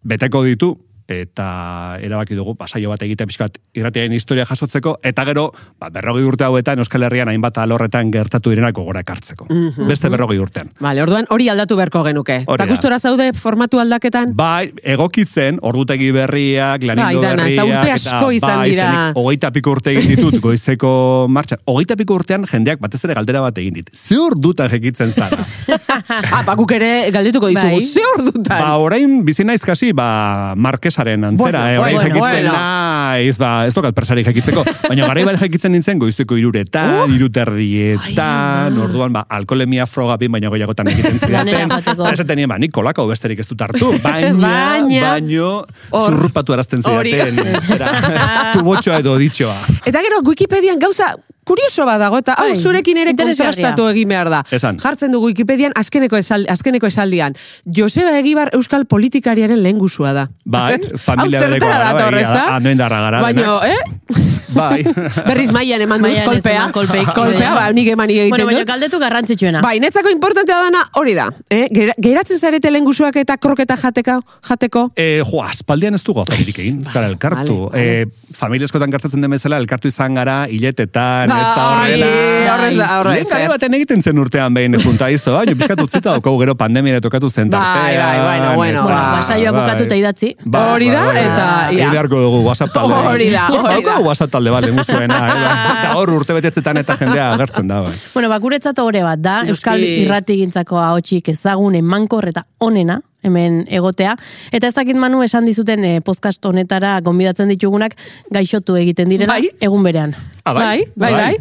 beteko 0.04 0.44
ditu, 0.44 0.78
eta 1.08 1.98
erabaki 2.02 2.36
dugu, 2.36 2.56
ba, 2.60 2.68
saio 2.68 2.90
bat 2.90 3.02
egitea 3.04 3.28
pixkat 3.28 3.58
irratiaren 3.76 4.14
historia 4.14 4.46
jasotzeko, 4.46 4.98
eta 5.04 5.26
gero, 5.26 5.50
ba, 5.80 5.90
berrogei 5.94 6.24
urte 6.28 6.46
hauetan 6.48 6.80
Euskal 6.84 7.04
Herrian 7.08 7.30
hainbat 7.32 7.58
alorretan 7.62 8.12
gertatu 8.14 8.54
direnak 8.54 8.76
gogora 8.76 9.04
ekartzeko. 9.04 9.48
Mhm. 9.50 9.88
Beste 9.88 10.10
berrogei 10.10 10.40
urtean. 10.40 10.72
Vale, 10.80 11.04
orduan 11.04 11.28
hori 11.30 11.50
aldatu 11.50 11.76
beharko 11.80 12.04
genuke. 12.04 12.44
Eta 12.48 12.68
gustora 12.70 13.00
zaude 13.00 13.32
formatu 13.34 13.80
aldaketan? 13.80 14.34
Bai, 14.36 14.74
egokitzen, 14.84 15.60
ordutegi 15.62 16.12
berriak, 16.12 16.82
Bai, 16.82 16.88
lanindo 16.96 17.22
dana, 17.22 17.44
berriak, 17.44 17.66
urte 17.68 17.92
asko 17.92 18.32
izan 18.32 18.58
bai, 18.58 18.70
dira. 18.72 18.90
hogeita 19.16 19.52
piko 19.52 19.72
urte 19.78 19.92
egin 19.92 20.16
ditut 20.16 20.40
goizeko 20.44 20.94
martxan. 21.30 21.60
Hogeita 21.66 21.98
piko 22.00 22.18
urtean 22.20 22.48
jendeak 22.50 22.80
batez 22.84 23.04
ere 23.06 23.18
galdera 23.18 23.42
bat 23.42 23.58
egin 23.58 23.74
dit. 23.80 23.90
Ze 23.94 24.18
ordutan 24.20 24.70
jekitzen 24.70 25.12
zara? 25.12 25.40
ah, 26.36 26.44
ba, 26.46 26.56
guk 26.56 26.72
ere 26.76 27.12
galdetuko 27.12 27.50
dizugu. 27.52 27.80
Bai. 27.80 27.86
Ze 27.86 28.06
ordutan? 28.18 28.60
ba, 28.60 28.78
orain 28.78 29.24
bizi 29.26 29.46
naiz 29.48 29.62
kasi, 29.66 29.92
ba, 29.94 30.54
markesaren 30.94 31.24
antzera, 31.24 31.60
Bueno, 31.60 31.70
eh? 31.70 31.78
bueno, 31.80 32.00
jekitzen 32.02 32.22
bueno. 32.22 32.52
naiz, 32.54 33.38
ba, 33.38 33.66
ez 33.68 33.74
dokat 33.74 33.94
persarik 33.96 34.26
jekitzeko. 34.28 34.64
Baina 34.90 35.08
garai 35.08 35.24
bat 35.26 35.40
jekitzen 35.42 35.72
nintzen 35.74 36.00
goiztuko 36.00 36.38
iruretan, 36.38 36.94
Uh! 37.04 37.16
iruterdietan, 37.16 38.78
orduan, 38.80 39.14
ba, 39.14 39.26
alkolemia 39.30 39.86
frogapin, 39.90 40.32
baina 40.32 40.50
goiagotan 40.50 40.88
egiten 40.92 41.18
zidaten. 41.24 41.72
esaten 42.14 42.38
nien, 42.38 42.50
ba, 42.50 42.58
nik 42.62 42.72
kolako 42.72 43.08
besterik 43.10 43.40
ez 43.40 43.48
dut 43.50 43.62
hartu, 43.62 43.94
baina, 44.04 44.34
Baina- 44.34 45.14
baino, 45.16 45.52
zurrupatu 45.92 46.54
arazten 46.54 46.84
zidaten, 46.84 47.62
zera, 47.68 48.52
tubotxoa 48.54 49.00
edo 49.04 49.18
ditxoa. 49.18 49.56
Eta 49.86 50.02
gero 50.04 50.22
Wikipedian 50.28 50.80
gauza 50.80 51.14
kurioso 51.44 51.86
bat 51.88 52.02
dago 52.02 52.20
eta 52.24 52.36
hau 52.40 52.50
Bai, 52.52 52.60
zurekin 52.60 53.00
ere 53.04 53.16
kontrastatu 53.18 53.88
egin 53.92 54.10
behar 54.10 54.32
da. 54.34 54.44
Esan. 54.52 54.80
Jartzen 54.84 55.12
du 55.14 55.22
Wikipedian 55.24 55.76
azkeneko, 55.80 56.20
esal, 56.20 56.48
azkeneko 56.50 56.88
esaldian. 56.88 57.38
Joseba 57.66 58.18
Egibar 58.20 58.54
euskal 58.58 58.86
politikariaren 58.86 59.64
lehen 59.64 59.82
guzua 59.82 60.14
da. 60.14 60.28
Bai, 60.46 60.80
familia 61.08 61.44
berekoa 61.46 61.72
zertara 61.72 61.92
gara, 61.92 62.12
bai, 62.12 62.24
ezta? 62.24 62.46
anoendarra 62.58 63.02
gara 63.08 63.22
Baina, 63.24 63.60
eh? 63.68 64.42
Bai. 64.54 64.84
Berriz 65.30 65.52
maian 65.52 65.82
eman 65.82 66.02
dut 66.04 66.12
ez 66.12 66.24
kolpea. 66.28 66.70
kolpeik. 66.74 67.10
kolpea, 67.16 67.54
ba, 67.56 67.66
nik 67.74 67.88
eman 67.94 68.10
egiten 68.10 68.30
Bueno, 68.30 68.46
baina 68.46 68.60
dut. 68.62 68.68
galdetu 68.70 69.00
garrantzitsuena. 69.00 69.62
Bai, 69.62 69.80
netzako 69.84 70.10
importantea 70.14 70.60
dana 70.68 70.84
hori 71.00 71.14
da. 71.18 71.30
Eh? 71.50 71.68
Gera- 71.74 71.96
Geratzen 72.02 72.38
zarete 72.40 72.72
lehen 72.72 72.86
guzuak 72.86 73.16
eta 73.22 73.38
kroketa 73.38 73.78
jateka, 73.78 74.20
jateko. 74.50 74.90
E, 74.96 75.22
jo, 75.26 75.42
aspaldian 75.44 75.94
ez 75.96 76.04
dugu 76.04 76.22
afaririk 76.22 76.60
egin, 76.60 76.84
zara 76.86 77.08
elkartu. 77.08 77.70
vale, 77.70 77.84
vale. 77.84 78.02
E, 78.02 78.36
familia 78.38 78.66
eskotan 78.66 78.92
gertatzen 78.92 79.22
den 79.22 79.32
bezala, 79.32 79.58
elkartu 79.58 79.88
izan 79.88 80.16
gara, 80.16 80.48
hiletetan, 80.50 81.30
eta 81.30 81.56
Bai, 81.56 81.92
horrela. 81.94 82.08
horrez 82.54 82.78
da, 82.78 82.88
horrez, 83.00 83.14
Lehen 83.18 83.30
garai 83.30 83.46
eh. 83.46 83.50
baten 83.50 83.74
egiten 83.80 84.02
zen 84.02 84.20
urtean 84.20 84.54
behin 84.54 84.78
junta 84.84 85.10
izo, 85.14 85.34
baina 85.36 85.54
pixkat 85.56 85.82
utzita 85.82 86.12
daukagu 86.12 86.40
gero 86.42 86.56
pandemia 86.56 87.02
tokatu 87.02 87.30
zen 87.30 87.50
Bai, 87.50 87.60
tartean. 87.60 88.04
bai, 88.04 88.20
bueno, 88.20 88.56
bueno, 88.56 88.84
Bueno, 88.84 88.84
ba, 88.88 89.12
ba, 89.18 89.22
saioa 89.24 89.52
bai. 89.52 89.62
bukatu 89.62 89.84
eta 89.84 89.96
idatzi. 89.96 90.36
Bai, 90.46 90.62
Hori 90.74 90.90
da, 90.90 91.02
bai, 91.06 91.14
bai. 91.16 91.24
eta, 91.26 91.48
Egin 91.70 91.80
ia. 91.80 91.90
beharko 91.92 92.20
dugu 92.22 92.40
WhatsApp 92.48 92.74
talde. 92.74 92.94
Hori 92.94 93.30
da, 93.30 93.48
hori 93.48 93.84
da. 93.86 93.98
Talde 94.44 94.52
bat, 94.52 94.66
lehenguzuena. 94.68 95.20
Eta 95.80 95.94
hor 95.96 96.12
urte 96.18 96.36
betetzetan 96.36 96.82
eta 96.82 96.98
jendea 97.00 97.30
agertzen 97.38 97.70
da, 97.70 97.80
bai. 97.86 97.94
Bueno, 98.12 98.30
bakuretzat 98.34 98.80
ore 98.84 99.04
bat 99.06 99.22
da. 99.24 99.38
Euskal 99.48 99.84
irratigintzako 99.88 100.82
ahotsik 100.84 101.32
ezagun 101.32 101.78
emankor 101.80 102.28
eta 102.34 102.44
onena, 102.60 103.00
hemen 103.24 103.64
egotea. 103.70 104.16
Eta 104.52 104.68
ez 104.68 104.74
dakit 104.76 104.96
manu 105.00 105.24
esan 105.24 105.46
dizuten 105.46 105.84
eh, 105.86 106.00
podcast 106.02 106.44
honetara 106.46 107.00
gonbidatzen 107.02 107.50
ditugunak 107.50 107.96
gaixotu 108.32 108.76
egiten 108.80 109.10
direla, 109.10 109.34
Bai. 109.40 109.50
egun 109.62 109.84
berean. 109.84 110.16
Ah, 110.46 110.52
bai, 110.54 110.84
bai, 111.00 111.14
bai. 111.14 111.38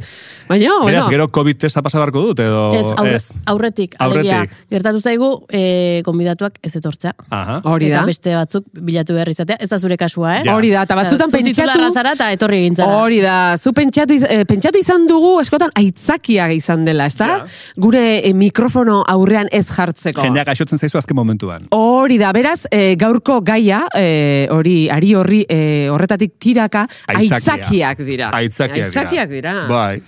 Baina, 0.49 0.71
Beraz, 0.85 1.07
gero 1.09 1.29
COVID 1.33 1.57
testa 1.59 1.81
pasa 1.83 1.99
beharko 1.99 2.21
dut, 2.27 2.41
edo... 2.43 2.75
Ez, 2.77 2.85
aurre, 3.01 3.19
aurretik, 3.47 3.95
alegia, 3.99 4.43
Aurretik. 4.43 4.67
gertatu 4.71 5.01
zaigu 5.01 5.29
e, 5.49 6.03
gonbidatuak 6.05 6.59
ez 6.63 6.75
etortzea. 6.77 7.15
Aha. 7.33 7.61
Hori 7.65 7.89
eta 7.89 8.03
da. 8.03 8.07
beste 8.11 8.35
batzuk 8.37 8.67
bilatu 8.75 9.15
behar 9.17 9.31
izatea, 9.33 9.57
ez 9.65 9.69
da 9.71 9.79
zure 9.81 9.97
kasua, 9.97 10.35
eh? 10.39 10.43
Ja. 10.45 10.55
Hori 10.59 10.71
da, 10.75 10.83
eta 10.85 10.99
batzutan 10.99 11.31
Zu 11.33 11.37
pentsatu... 11.39 11.89
zara 11.95 12.13
eta 12.19 12.29
etorri 12.37 12.59
egintzara. 12.67 12.99
Hori 13.01 13.21
da, 13.25 13.37
zu 13.59 13.73
pentsatu, 13.73 14.19
iz- 14.19 14.27
eh, 14.29 14.45
pentsatu 14.45 14.79
izan 14.83 15.07
dugu 15.09 15.33
eskotan 15.41 15.73
aitzakia 15.79 16.51
izan 16.53 16.85
dela, 16.85 17.07
ezta? 17.11 17.31
Ja. 17.33 17.41
Gure 17.81 18.05
eh, 18.19 18.35
mikrofono 18.35 19.01
aurrean 19.09 19.49
ez 19.53 19.65
jartzeko. 19.71 20.21
Jendeak 20.27 20.51
gaixotzen 20.53 20.79
zaizu 20.79 20.99
azken 21.01 21.17
momentuan. 21.17 21.67
Hori 21.73 22.19
da, 22.21 22.33
beraz, 22.37 22.67
eh, 22.71 22.97
gaurko 23.01 23.39
gaia, 23.41 23.87
eh, 23.97 24.47
hori, 24.53 24.91
ari 24.93 25.15
horri 25.17 25.39
eh, 25.49 25.89
horretatik 25.89 26.35
tiraka, 26.39 26.83
Aitzakia. 27.07 27.39
aitzakiak 27.39 28.03
dira. 28.05 28.29
Aitzakiak, 28.37 28.91
Aitzakiak 28.91 29.31
dira. 29.31 29.55
Bai. 29.71 30.03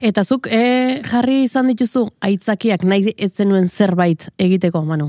Eta 0.00 0.24
zuk 0.24 0.46
e, 0.52 1.00
jarri 1.08 1.42
izan 1.46 1.68
dituzu 1.72 2.06
aitzakiak 2.20 2.84
nahi 2.84 3.14
ez 3.16 3.32
zenuen 3.32 3.68
zerbait 3.68 4.28
egiteko, 4.38 4.82
Manu. 4.84 5.08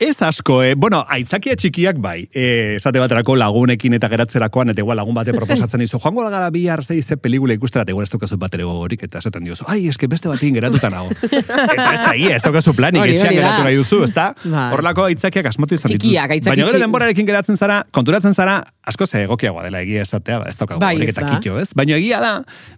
Ez 0.00 0.20
asko, 0.22 0.56
eh? 0.64 0.74
bueno, 0.74 1.04
aitzakia 1.06 1.54
txikiak 1.54 2.00
bai. 2.02 2.24
Eh, 2.34 2.74
esate 2.80 2.98
baterako 2.98 3.36
lagunekin 3.38 3.94
eta 3.94 4.08
geratzerakoan, 4.10 4.72
eta 4.72 4.82
igual 4.82 4.98
lagun 4.98 5.14
bate 5.14 5.32
proposatzen 5.38 5.84
dizu, 5.84 6.00
joango 6.02 6.24
gara 6.30 6.48
bihar 6.50 6.82
ze 6.84 7.00
ze 7.00 7.16
pelikula 7.16 7.54
ikustera, 7.54 7.84
eta 7.86 7.92
igual 7.92 8.02
ez 8.02 8.10
daukazu 8.10 8.36
bat 8.36 8.54
ere 8.54 8.64
gogorik, 8.64 9.04
eta 9.06 9.18
esaten 9.18 9.44
diozu, 9.44 9.64
ai, 9.68 9.86
eske 9.86 10.08
beste 10.08 10.28
batekin 10.28 10.54
geratuta 10.54 10.90
nago. 10.90 11.10
eta 11.22 11.92
ez 11.92 12.00
da 12.00 12.10
egia, 12.14 12.34
ez 12.34 12.42
daukazu 12.42 12.74
planik, 12.74 13.04
etxean 13.06 13.36
da. 13.36 13.40
geratu 13.40 13.68
nahi 13.68 13.76
duzu, 13.76 14.02
ez 14.02 14.12
da? 14.12 14.32
Bai. 14.42 14.64
Horrelako 14.74 15.04
aitzakiak 15.12 15.46
asmatu 15.52 15.78
izan. 15.78 15.92
Txikiak, 15.94 16.30
aitzaki 16.38 16.50
Baina 16.50 16.66
gero 16.72 16.82
denborarekin 16.82 17.30
geratzen 17.30 17.56
zara, 17.56 17.84
konturatzen 17.92 18.34
zara, 18.34 18.64
asko 18.84 19.06
ze 19.06 19.22
egokiagoa 19.28 19.62
dela 19.68 19.80
egia 19.86 20.02
esatea, 20.02 20.40
ba, 20.42 20.50
ez 20.50 20.58
daukagu 20.58 20.82
Bai, 20.82 20.96
gogorik 20.96 21.14
eta 21.14 21.22
da. 21.22 21.38
kitxo, 21.38 21.60
ez? 21.62 21.70
Baina 21.78 21.94
egia 22.02 22.18
da, 22.20 22.34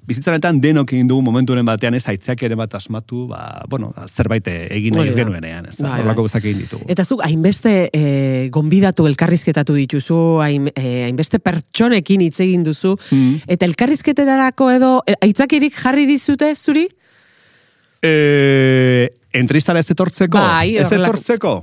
bizitzanetan 0.06 0.60
denok 0.60 0.92
egin 0.92 1.08
dugu 1.08 1.24
momenturen 1.24 1.64
batean 1.64 1.96
ez 1.96 2.04
aitzakiaren 2.12 2.60
bat 2.60 2.76
asmatu, 2.76 3.24
ba, 3.32 3.64
bueno, 3.72 3.94
zerbait 4.06 4.46
egin 4.52 4.94
nahi 5.00 5.08
ez 5.08 5.16
da. 5.16 5.24
genuenean, 5.24 5.72
ez 5.72 5.78
da? 5.80 5.88
Bai, 5.88 6.00
Horrelako 6.02 6.28
bai. 6.28 6.44
egin 6.44 6.62
ditugu. 6.66 6.84
Eta 6.92 7.05
zuk 7.06 7.22
hainbeste 7.24 7.72
eh, 7.94 8.48
gonbidatu 8.52 9.06
elkarrizketatu 9.06 9.74
dituzu, 9.78 10.18
hain, 10.42 10.66
eh, 10.74 11.04
hainbeste 11.06 11.38
pertsonekin 11.38 12.20
hitz 12.26 12.40
egin 12.44 12.64
duzu, 12.66 12.96
Mm. 13.10 13.40
eta 13.46 13.64
elkarrizketetarako 13.70 14.70
edo 14.74 14.90
eh, 15.06 15.14
aitzakirik 15.22 15.74
jarri 15.78 16.06
dizute 16.10 16.52
zuri? 16.54 16.88
Eh, 18.02 19.08
entrevistara 19.32 19.80
ez 19.80 19.88
etortzeko? 19.90 20.38
Bai, 20.38 20.76
ez 20.76 20.90
etortzeko? 20.92 21.54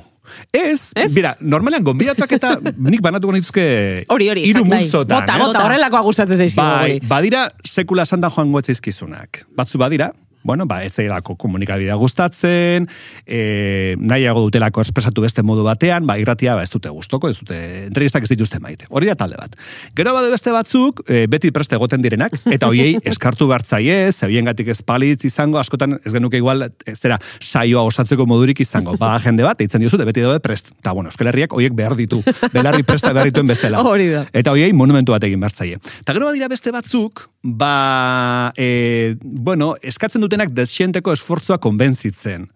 Ez, 0.56 0.92
Ez? 0.96 1.10
bira, 1.14 1.34
normalean 1.42 1.84
gonbidatuak 1.84 2.32
eta 2.38 2.54
nik 2.92 3.02
banatuko 3.04 3.34
nituzke 3.36 4.04
Hori, 4.10 4.30
hori, 4.32 4.46
hiru 4.50 4.64
bai. 4.66 4.80
multzotan, 4.86 5.20
Bota, 5.20 5.38
bota, 5.42 5.64
horrelakoa 5.68 6.02
gustatzen 6.08 6.40
zaizkigu 6.40 6.64
Bai, 6.66 7.00
badira 7.12 7.44
sekula 7.68 8.06
santa 8.08 8.32
joango 8.34 8.62
etzaizkizunak. 8.64 9.44
Batzu 9.56 9.78
badira, 9.82 10.12
bueno, 10.44 10.66
ba, 10.66 10.84
ez 10.84 10.94
zailako 10.94 11.36
komunikabidea 11.40 11.96
gustatzen, 11.96 12.88
e, 13.26 13.96
nahiago 14.00 14.44
dutelako 14.46 14.84
espresatu 14.84 15.24
beste 15.24 15.44
modu 15.44 15.64
batean, 15.66 16.08
ba, 16.08 16.18
irratia 16.20 16.56
ba, 16.56 16.64
ez 16.64 16.72
dute 16.72 16.92
gustoko, 16.92 17.30
ez 17.32 17.38
dute 17.40 17.60
entrevistak 17.88 18.28
ez 18.28 18.32
dituzte 18.34 18.60
maite. 18.64 18.88
Hori 18.90 19.10
da 19.10 19.16
talde 19.20 19.40
bat. 19.40 19.56
Gero 19.96 20.14
bade 20.16 20.32
beste 20.34 20.52
batzuk, 20.54 21.04
e, 21.08 21.26
beti 21.32 21.52
preste 21.56 21.78
egoten 21.80 22.04
direnak, 22.04 22.36
eta 22.52 22.70
hoiei 22.72 22.98
eskartu 23.14 23.48
bertzaie, 23.50 24.12
zebien 24.12 24.46
gatik 24.50 24.74
ez 24.74 24.82
palitz 24.84 25.24
izango, 25.26 25.60
askotan 25.62 25.98
ez 26.04 26.14
genuke 26.14 26.40
igual, 26.42 26.68
ez 26.86 26.98
zera, 27.00 27.20
saioa 27.40 27.84
osatzeko 27.88 28.28
modurik 28.30 28.60
izango. 28.64 28.98
Ba, 29.04 29.16
jende 29.24 29.44
bat, 29.46 29.60
eitzen 29.64 29.84
diozu, 29.84 30.00
beti 30.04 30.24
daude 30.24 30.40
prest. 30.44 30.72
Eta, 30.80 30.94
bueno, 30.96 31.12
Euskal 31.12 31.32
Herriak 31.32 31.54
hoiek 31.56 31.76
behar 31.76 31.96
ditu, 32.00 32.22
belarri 32.54 32.84
presta 32.88 33.14
behar 33.16 33.30
dituen 33.32 33.50
bezala. 33.52 33.84
Hori 33.94 34.10
da. 34.12 34.26
Eta 34.34 34.54
hoiei 34.54 34.74
monumentu 34.76 35.16
bat 35.16 35.24
egin 35.28 35.42
bertzaie. 35.44 35.80
Eta 36.02 36.16
gero 36.16 36.30
badira 36.30 36.50
beste 36.52 36.72
batzuk, 36.74 37.28
ba, 37.44 38.52
e, 38.58 39.16
bueno, 39.22 39.74
eskatzen 39.84 40.24
dutenak 40.34 40.54
desxienteko 40.58 41.14
esfortzua 41.14 41.60
konbentzitzen. 41.62 42.48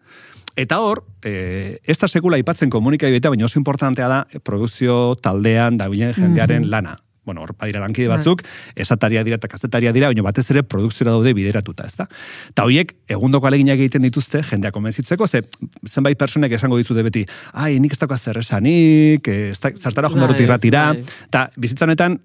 Eta 0.58 0.80
hor, 0.82 1.04
e, 1.22 1.78
ez 1.86 1.98
da 2.02 2.08
sekula 2.10 2.40
aipatzen 2.40 2.72
komunikabideetan, 2.74 3.36
baina 3.36 3.46
oso 3.46 3.60
importantea 3.60 4.08
da 4.10 4.24
e, 4.34 4.40
produkzio 4.42 5.14
taldean 5.22 5.78
dabilen 5.78 6.16
jendearen 6.16 6.66
lana. 6.72 6.96
Bueno, 7.28 7.44
hor 7.44 7.52
badira 7.60 7.82
lankide 7.84 8.08
batzuk, 8.08 8.42
esataria 8.80 9.22
dira 9.28 9.36
eta 9.38 9.50
kazetaria 9.52 9.92
dira, 9.94 10.08
baina 10.10 10.24
batez 10.26 10.46
ere 10.50 10.64
produkziora 10.64 11.12
daude 11.12 11.36
bideratuta, 11.38 11.86
ezta? 11.86 12.08
Ta 12.56 12.66
hoiek 12.66 12.96
egundoko 13.14 13.50
aleginak 13.50 13.78
egiten 13.84 14.08
dituzte 14.08 14.42
jendea 14.48 14.72
konbentzitzeko, 14.72 15.28
ze 15.28 15.44
zenbait 15.86 16.18
personek 16.18 16.56
esango 16.58 16.80
dizute 16.80 17.04
beti, 17.06 17.26
ai, 17.54 17.76
nik 17.84 17.94
ez 17.94 18.00
dauka 18.00 18.18
zer 18.18 18.40
esanik, 18.42 19.28
eh, 19.28 19.52
ez 19.52 19.60
da, 19.60 19.76
zertara 19.76 20.10
joan 20.10 20.24
Bai, 20.24 20.30
barut 20.30 20.42
irratira, 20.42 20.88
bai. 20.96 21.06
eta 21.28 21.50
bizitza 21.60 21.86
honetan 21.86 22.18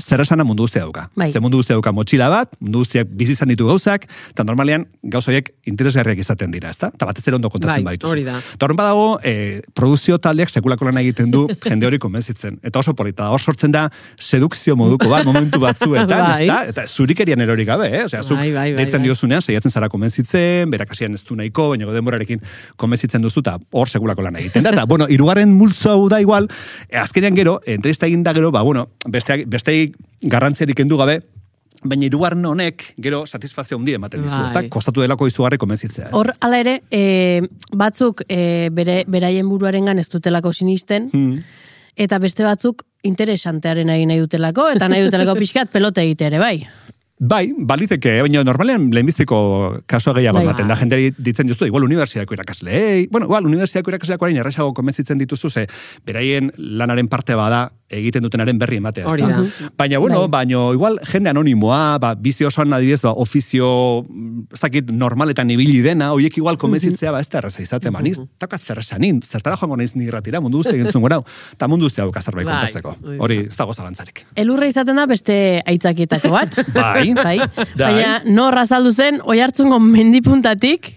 zer 0.00 0.20
esana 0.24 0.44
mundu 0.44 0.64
guztia 0.64 0.82
dauka. 0.82 1.08
Bai. 1.14 1.30
Ze 1.32 1.40
mundu 1.40 1.58
guztia 1.60 1.76
dauka 1.76 1.92
motxila 1.92 2.28
bat, 2.32 2.54
mundu 2.60 2.80
guztiak 2.82 3.08
bizi 3.16 3.32
izan 3.36 3.48
ditu 3.52 3.66
gauzak, 3.68 4.06
eta 4.32 4.44
normalean 4.44 4.86
gauz 5.02 5.26
horiek 5.28 5.50
interesgarriak 5.70 6.18
izaten 6.18 6.50
dira, 6.50 6.70
ezta? 6.70 6.90
Eta 6.94 7.06
batez 7.06 7.26
ere 7.28 7.36
ondo 7.36 7.50
kontatzen 7.50 7.84
Bai, 7.84 7.94
baitu. 7.96 8.08
hori 8.10 8.24
da. 8.24 8.38
Eta 8.54 8.66
horren 8.66 8.76
badago, 8.80 9.20
e, 9.22 9.60
produzio 9.74 10.18
taldeak 10.18 10.50
sekulako 10.50 10.84
lan 10.88 10.98
egiten 11.02 11.30
du 11.30 11.46
jende 11.68 11.86
hori 11.86 11.98
konbentzitzen. 11.98 12.58
Eta 12.62 12.78
oso 12.80 12.94
polita, 12.94 13.28
hor 13.30 13.40
sortzen 13.40 13.72
da 13.72 13.88
sedukzio 14.18 14.76
moduko 14.76 15.08
bat, 15.08 15.24
momentu 15.24 15.60
batzuetan, 15.60 16.08
Bai. 16.32 16.44
ezta? 16.46 16.58
Eta 16.72 16.86
zurikerian 16.86 17.40
erorik 17.40 17.68
gabe, 17.68 17.88
eh? 17.92 18.04
Osea, 18.04 18.22
zuk 18.22 18.36
Bai, 18.38 18.50
bai, 18.52 18.72
bai, 18.74 18.86
bai. 18.86 19.02
diozunean, 19.02 19.42
saiatzen 19.42 19.70
zara 19.70 19.88
konbentzitzen, 19.88 20.70
berak 20.70 20.90
hasian 20.92 21.14
ez 21.14 21.24
du 21.24 21.36
nahiko, 21.36 21.68
baina 21.74 21.90
denborarekin 21.92 22.40
konbentzitzen 22.76 23.22
duzu, 23.22 23.40
eta 23.44 23.58
hor 23.72 23.88
sekulako 23.88 24.22
lan 24.22 24.36
egiten 24.40 24.62
da. 24.64 24.70
Eta, 24.74 24.84
bueno, 24.86 25.06
irugarren 25.08 25.52
multzo 25.54 25.96
da 26.08 26.20
igual, 26.20 26.48
e, 26.88 26.96
azkenean 26.98 27.36
gero, 27.36 27.60
entrevista 27.66 28.06
egin 28.06 28.22
da 28.22 28.32
gero, 28.34 28.50
ba, 28.50 28.62
bueno, 28.62 28.88
beste, 29.06 29.44
beste 29.46 29.89
garrantziarik 30.22 30.76
kendu 30.76 30.96
gabe, 31.00 31.20
baina 31.82 32.04
irugarren 32.04 32.44
honek, 32.44 32.84
gero, 33.00 33.22
satisfazio 33.26 33.78
hundi 33.78 33.94
ematen 33.96 34.22
dizu, 34.22 34.36
Bai. 34.36 34.46
ezta? 34.50 34.62
Kostatu 34.68 35.00
delako 35.00 35.26
izugarri 35.30 35.56
konbentzitzea. 35.58 36.10
Hor, 36.12 36.34
hala 36.40 36.58
ere, 36.60 36.82
e, 36.90 37.40
batzuk 37.72 38.24
e, 38.28 38.68
bere, 38.72 39.04
beraien 39.08 39.48
buruarengan 39.48 39.98
ez 39.98 40.08
dutelako 40.12 40.52
sinisten, 40.52 41.08
Hmm. 41.12 41.40
eta 41.96 42.18
beste 42.18 42.44
batzuk 42.44 42.84
interesantearen 43.02 43.88
egin 43.88 44.08
nahi 44.12 44.20
dutelako, 44.20 44.68
eta 44.76 44.88
nahi 44.88 45.02
dutelako 45.08 45.34
pixkat 45.38 45.70
pelote 45.72 46.02
egite 46.02 46.26
ere, 46.26 46.38
bai. 46.38 46.66
Bai, 47.20 47.52
baliteke, 47.52 48.22
baina 48.24 48.40
normalean 48.44 48.86
lehenbizteko 48.96 49.82
kasua 49.86 50.14
gehiago 50.16 50.38
Bai. 50.38 50.44
ematen 50.46 50.68
da, 50.68 50.76
jenderi 50.76 51.10
ditzen 51.18 51.48
justu, 51.48 51.66
igual 51.68 51.84
unibertsiadako 51.84 52.32
irakasleei, 52.34 53.08
bueno, 53.12 53.26
igual 53.26 53.44
unibertsiadako 53.44 53.90
irakasleak 53.92 54.22
orain 54.22 54.36
erresago 54.40 54.72
konbentzitzen 54.72 55.18
dituzu, 55.18 55.50
ze 55.50 55.66
beraien 56.06 56.52
lanaren 56.56 57.08
parte 57.08 57.34
bada 57.34 57.72
egiten 57.90 58.22
dutenaren 58.22 58.58
berri 58.58 58.78
ematea. 58.78 59.06
Hori 59.10 59.26
da. 59.26 59.40
Baina, 59.78 59.98
bueno, 59.98 60.20
Bai. 60.28 60.46
baino, 60.46 60.72
igual 60.74 60.98
jende 61.10 61.30
anonimoa, 61.30 61.98
ba, 61.98 62.14
bizi 62.14 62.44
osoan 62.46 62.72
adibidez, 62.72 63.02
ba, 63.02 63.12
ofizio, 63.12 64.06
ez 64.52 64.60
dakit, 64.62 64.92
normaletan 64.92 65.50
ibili 65.50 65.80
dena, 65.82 66.12
hoiek 66.14 66.38
igual 66.38 66.58
konbentzitzea, 66.60 67.12
ba, 67.12 67.20
ez 67.20 67.28
da 67.28 67.40
erreza 67.42 67.62
izaten, 67.62 67.92
ba, 67.92 68.02
niz, 68.04 68.18
taka 68.38 68.58
zer 68.58 68.78
esanin, 68.82 69.20
zertara 69.26 69.58
joango 69.60 69.76
naiz 69.80 69.94
ni 69.96 70.06
irratira, 70.06 70.40
mundu 70.40 70.62
guztia 70.62 70.76
egintzun 70.78 71.02
gora, 71.02 71.20
eta 71.56 71.68
mundu 71.68 71.88
guztia 71.90 72.04
dauka 72.04 72.22
zerbait 72.22 72.46
Bai, 72.46 72.60
kontatzeko. 72.60 72.94
hori 73.18 73.40
ez 73.48 73.56
dago 73.56 73.74
zalantzarik. 73.74 74.24
Elurra 74.36 74.68
izaten 74.70 74.96
da 74.96 75.06
beste 75.10 75.62
aitzakietako 75.66 76.30
bat. 76.34 76.54
Bai. 76.74 77.12
bai. 77.14 77.38
Bai. 77.40 77.48
Baina 77.76 78.20
nor 78.26 78.56
azaldu 78.58 78.92
zen, 78.92 79.20
oi 79.24 79.40
hartzungo 79.40 79.80
mendipuntatik, 79.82 80.94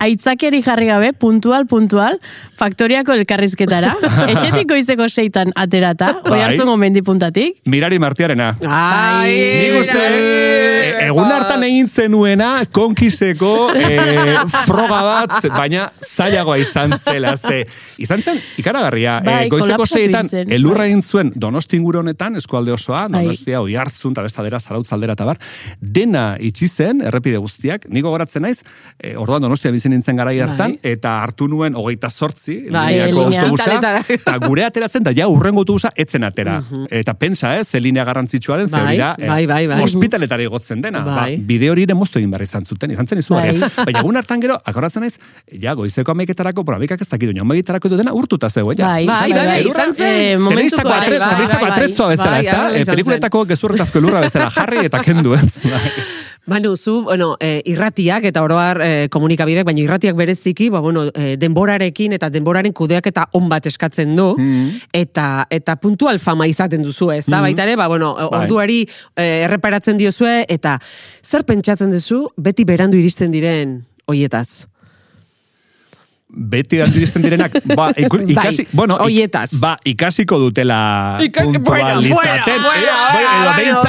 aitzakeri 0.00 0.62
jarri 0.64 0.88
gabe, 0.88 1.12
puntual, 1.12 1.66
puntual, 1.68 2.16
faktoriako 2.58 3.12
elkarrizketara, 3.18 3.92
etxetik 4.32 4.68
goizeko 4.70 5.08
seitan 5.10 5.52
aterata, 5.60 6.14
oi 6.24 6.32
Bai. 6.32 6.40
hartzungo 6.46 6.76
mendipuntatik, 6.80 7.58
Mirari 7.70 7.98
martiarena. 8.00 8.54
Ai, 8.64 9.34
Nik 9.60 9.76
uste, 9.82 9.98
e, 10.00 10.94
egun 11.06 11.28
hartan 11.28 11.64
egin 11.68 11.88
zenuena, 11.88 12.48
konkiseko 12.72 13.52
e, 13.76 13.90
froga 14.68 15.02
bat, 15.04 15.36
baina 15.52 15.90
zailagoa 16.00 16.56
izan 16.62 16.96
zela, 16.96 17.34
ze, 17.36 17.66
izan 18.00 18.24
zen, 18.24 18.40
ikaragarria, 18.60 19.18
Bai, 19.26 19.36
e, 19.44 19.52
goizeko 19.52 19.84
zen, 19.84 20.32
elurra 20.48 20.86
bai. 20.86 20.88
egin 20.94 21.04
zuen 21.04 21.34
donosti 21.36 21.76
inguru 21.76 22.00
honetan, 22.00 22.40
eskualde 22.40 22.72
osoa, 22.72 23.04
Bai. 23.12 23.26
donostia, 23.26 23.60
oi 23.60 23.76
hartzun, 23.76 24.16
eta 24.16 24.24
bestadera, 24.24 24.62
zarautzaldera, 24.64 25.18
eta 25.18 25.28
bar, 25.28 25.44
dena 25.80 26.24
itxi 26.40 26.72
zen, 26.72 27.04
errepide 27.04 27.40
guztiak, 27.42 27.84
niko 27.92 28.16
goratzen 28.16 28.48
naiz, 28.48 28.62
e, 28.96 29.12
orduan 29.20 29.44
donostia 29.44 29.70
bizi 29.76 29.89
nintzen 29.90 30.16
garai 30.16 30.36
hartan, 30.40 30.76
eta 30.82 31.16
hartu 31.22 31.48
nuen 31.48 31.74
hogeita 31.76 32.08
sortzi, 32.10 32.56
Bai, 32.70 33.00
autobusa, 33.10 33.78
eta 34.08 34.36
gure 34.46 34.64
ateratzen, 34.64 35.02
da 35.06 35.12
ja 35.16 35.28
urrengo 35.28 35.60
autobusa 35.64 35.90
etzen 35.96 36.24
atera. 36.24 36.60
Eta 36.90 37.14
pensa, 37.14 37.56
eh, 37.58 37.64
ze 37.64 37.80
linea 37.80 38.04
garrantzitsua 38.04 38.56
den, 38.58 38.70
Bai, 38.70 38.80
hori 38.82 38.98
da, 38.98 39.14
eh, 39.18 39.28
bai, 39.28 39.46
bai, 39.46 39.66
bai. 39.66 39.82
ospitaletara 39.82 40.42
igotzen 40.42 40.80
dena. 40.80 41.00
Bai. 41.04 41.36
Ba, 41.36 41.44
bide 41.46 41.70
hori 41.70 41.82
ere 41.88 41.94
moztu 41.94 42.18
egin 42.18 42.30
behar 42.30 42.42
izan 42.42 42.64
zuten, 42.66 42.90
izan 42.90 43.06
zen 43.06 43.18
izugarria. 43.18 43.52
Bai. 43.60 43.84
Baina 43.90 44.00
egun 44.00 44.16
hartan 44.16 44.40
gero, 44.40 44.56
akordatzen 44.64 45.02
naiz, 45.02 45.16
ja, 45.60 45.74
goizeko 45.74 46.12
ameiketarako, 46.12 46.64
por 46.64 46.74
amekak 46.78 47.00
ez 47.02 47.08
dakit, 47.08 47.28
baina 47.32 47.42
ameiketarako 47.42 47.88
edo 47.88 47.96
dena 48.00 48.12
urtuta 48.14 48.48
zegoen, 48.50 48.78
ja. 48.78 48.86
Bai, 48.86 49.06
Bai, 49.06 49.32
bai, 49.32 49.46
bai, 49.46 49.60
izan 49.68 49.94
zen. 49.94 50.06
Eh, 50.14 50.38
momentuko 50.38 50.56
Telebistako 50.56 50.92
atretz, 50.94 51.20
bai, 51.20 51.30
telebistako 51.30 51.64
bai, 51.64 51.72
atretzoa 51.72 52.06
bai, 52.06 52.16
bezala, 52.16 52.30
bai, 52.30 52.40
ez 52.40 52.46
da? 52.46 52.62
bai, 52.62 52.74
Eh, 52.74 52.82
izan 52.82 52.94
pelikuletako 52.94 53.44
gezurretazko 53.50 53.98
elurra 53.98 54.20
bezala 54.20 54.50
jarri 54.50 54.84
eta 54.86 55.00
kendu, 55.02 55.34
ez? 55.34 55.62
Bai. 55.70 55.90
Manu, 56.46 56.76
zu, 56.76 57.02
bueno, 57.04 57.36
eh, 57.38 57.60
irratiak 57.68 58.24
eta 58.24 58.42
oroar 58.42 58.80
eh, 58.82 59.08
komunikabidek, 59.12 59.66
baina 59.68 59.82
irratiak 59.82 60.16
bereziki, 60.16 60.70
ba, 60.72 60.80
bueno, 60.80 61.04
eh, 61.14 61.36
denborarekin 61.38 62.16
eta 62.16 62.30
denboraren 62.32 62.72
kudeak 62.72 63.06
eta 63.12 63.26
on 63.36 63.48
bat 63.48 63.66
eskatzen 63.68 64.16
du, 64.16 64.30
eta, 64.92 65.46
eta 65.50 65.76
puntual 65.76 66.18
fama 66.18 66.48
izaten 66.48 66.82
duzu, 66.82 67.10
ez 67.12 67.26
da? 67.28 67.42
Baita 67.44 67.68
ere, 67.68 67.76
ba, 67.76 67.90
bueno, 67.92 68.14
Bai. 68.16 68.40
orduari 68.40 68.80
eh, 69.16 69.44
erreparatzen 69.44 70.00
diozue, 70.00 70.44
eta 70.48 70.78
zer 71.22 71.44
pentsatzen 71.44 71.92
duzu 71.92 72.26
beti 72.36 72.64
berandu 72.64 72.98
iristen 72.98 73.30
diren 73.30 73.80
hoietaz? 74.08 74.69
Beti 76.32 76.78
iristen 76.78 77.22
direnak, 77.22 77.52
ba, 77.74 77.90
Bai, 77.90 78.06
ikasi, 78.28 78.66
bueno, 78.72 78.96
ik- 79.08 79.30
ba, 79.60 79.76
ikasiko 79.84 80.38
dutela 80.38 81.18
Ikasi- 81.20 81.58
puntualizaten. 81.58 82.10
bueno, 82.14 82.30
edo, 82.76 82.94
bueno, 83.12 83.30
edo, 83.60 83.80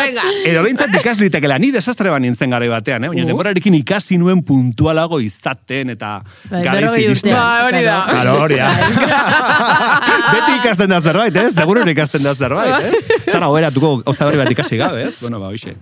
bueno, 0.44 0.64
behintzat, 0.64 0.96
ikas 1.00 1.20
litekela, 1.20 1.60
ni 1.60 1.72
desastre 1.72 2.10
ban 2.10 2.22
nintzen 2.22 2.50
gara 2.50 2.68
batean, 2.68 3.04
eh? 3.04 3.08
baina 3.10 3.24
Uh. 3.24 3.28
denborarekin 3.28 3.76
ikasi 3.76 4.18
nuen 4.18 4.42
puntualago 4.44 5.20
izaten, 5.22 5.90
eta 5.94 6.24
Bai, 6.50 6.64
garaiz 6.64 6.82
berrogei 6.92 7.06
iristen. 7.06 7.32
urtean. 7.32 7.46
Ba, 7.46 7.66
hori 7.68 7.84
da. 7.86 7.98
Claro, 8.10 8.34
hori 8.42 8.56
da. 8.56 8.70
Beti 10.34 10.52
ikasten 10.60 10.90
da 10.90 11.02
zerbait, 11.02 11.36
eh? 11.36 11.48
Seguro 11.56 11.86
ikasten 11.90 12.24
da 12.24 12.34
zerbait, 12.36 12.74
eh? 12.84 13.18
Zara 13.32 13.50
oberatuko 13.52 13.98
gauza 14.04 14.26
berri 14.26 14.38
bat 14.42 14.52
ikasi 14.52 14.78
gabe, 14.80 15.04
ez? 15.10 15.14
Bueno, 15.22 15.40
ba, 15.40 15.50
hoxe. 15.54 15.76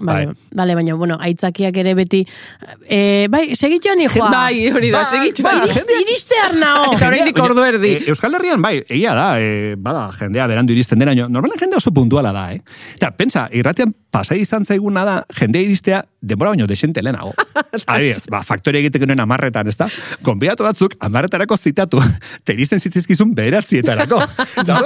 Vale, 0.00 0.26
Bai. 0.26 0.26
vale, 0.52 0.74
baina, 0.74 0.94
bueno, 0.98 1.18
aitzakiak 1.20 1.76
ere 1.76 1.94
beti, 1.94 2.24
e, 2.88 3.26
bai, 3.30 3.54
segitxo 3.56 3.94
ni 3.96 4.08
joa. 4.08 4.30
Bai, 4.30 4.68
hori 4.70 4.90
da, 4.90 5.04
segitxo. 5.08 5.42
ba, 5.46 5.52
Iriste- 5.84 5.94
jendea- 5.94 6.08
Iriste 6.08 6.34
arnao. 6.42 6.92
Eta 6.94 7.06
oraindik 7.08 7.36
Jendea- 7.36 7.44
ordu 7.50 7.64
erdi. 7.64 7.88
e, 7.94 8.04
Euskal 8.08 8.34
Herrian, 8.34 8.60
bai, 8.62 8.84
egia 8.88 9.14
da, 9.14 9.40
e, 9.40 9.74
bada, 9.76 10.10
jendea 10.18 10.46
berandu 10.46 10.72
iristen 10.72 10.98
dena, 10.98 11.14
normalen 11.28 11.58
jende 11.58 11.76
oso 11.76 11.92
puntuala 11.92 12.32
da, 12.32 12.52
eh? 12.54 12.60
Eta, 12.94 13.10
pentsa, 13.16 13.48
irratian 13.52 13.94
pasai 14.14 14.38
izan 14.44 14.62
zaiguna 14.68 15.02
da, 15.06 15.14
jendea 15.34 15.66
iristea, 15.66 16.04
denbora 16.24 16.52
baino 16.54 16.66
desente 16.70 17.02
lehenago. 17.02 17.32
Adibidez, 17.90 18.24
ba, 18.32 18.40
faktoria 18.46 18.80
egiteko 18.84 19.08
nuen 19.10 19.20
amarretan, 19.24 19.68
ez 19.68 19.74
da? 19.80 19.88
Gonbidatu 20.24 20.64
batzuk, 20.66 20.94
amarretarako 21.04 21.58
zitatu, 21.58 22.00
te 22.46 22.54
iristen 22.56 22.80
zitzizkizun 22.82 23.34
bederatzietarako. 23.36 24.22
Da, 24.64 24.78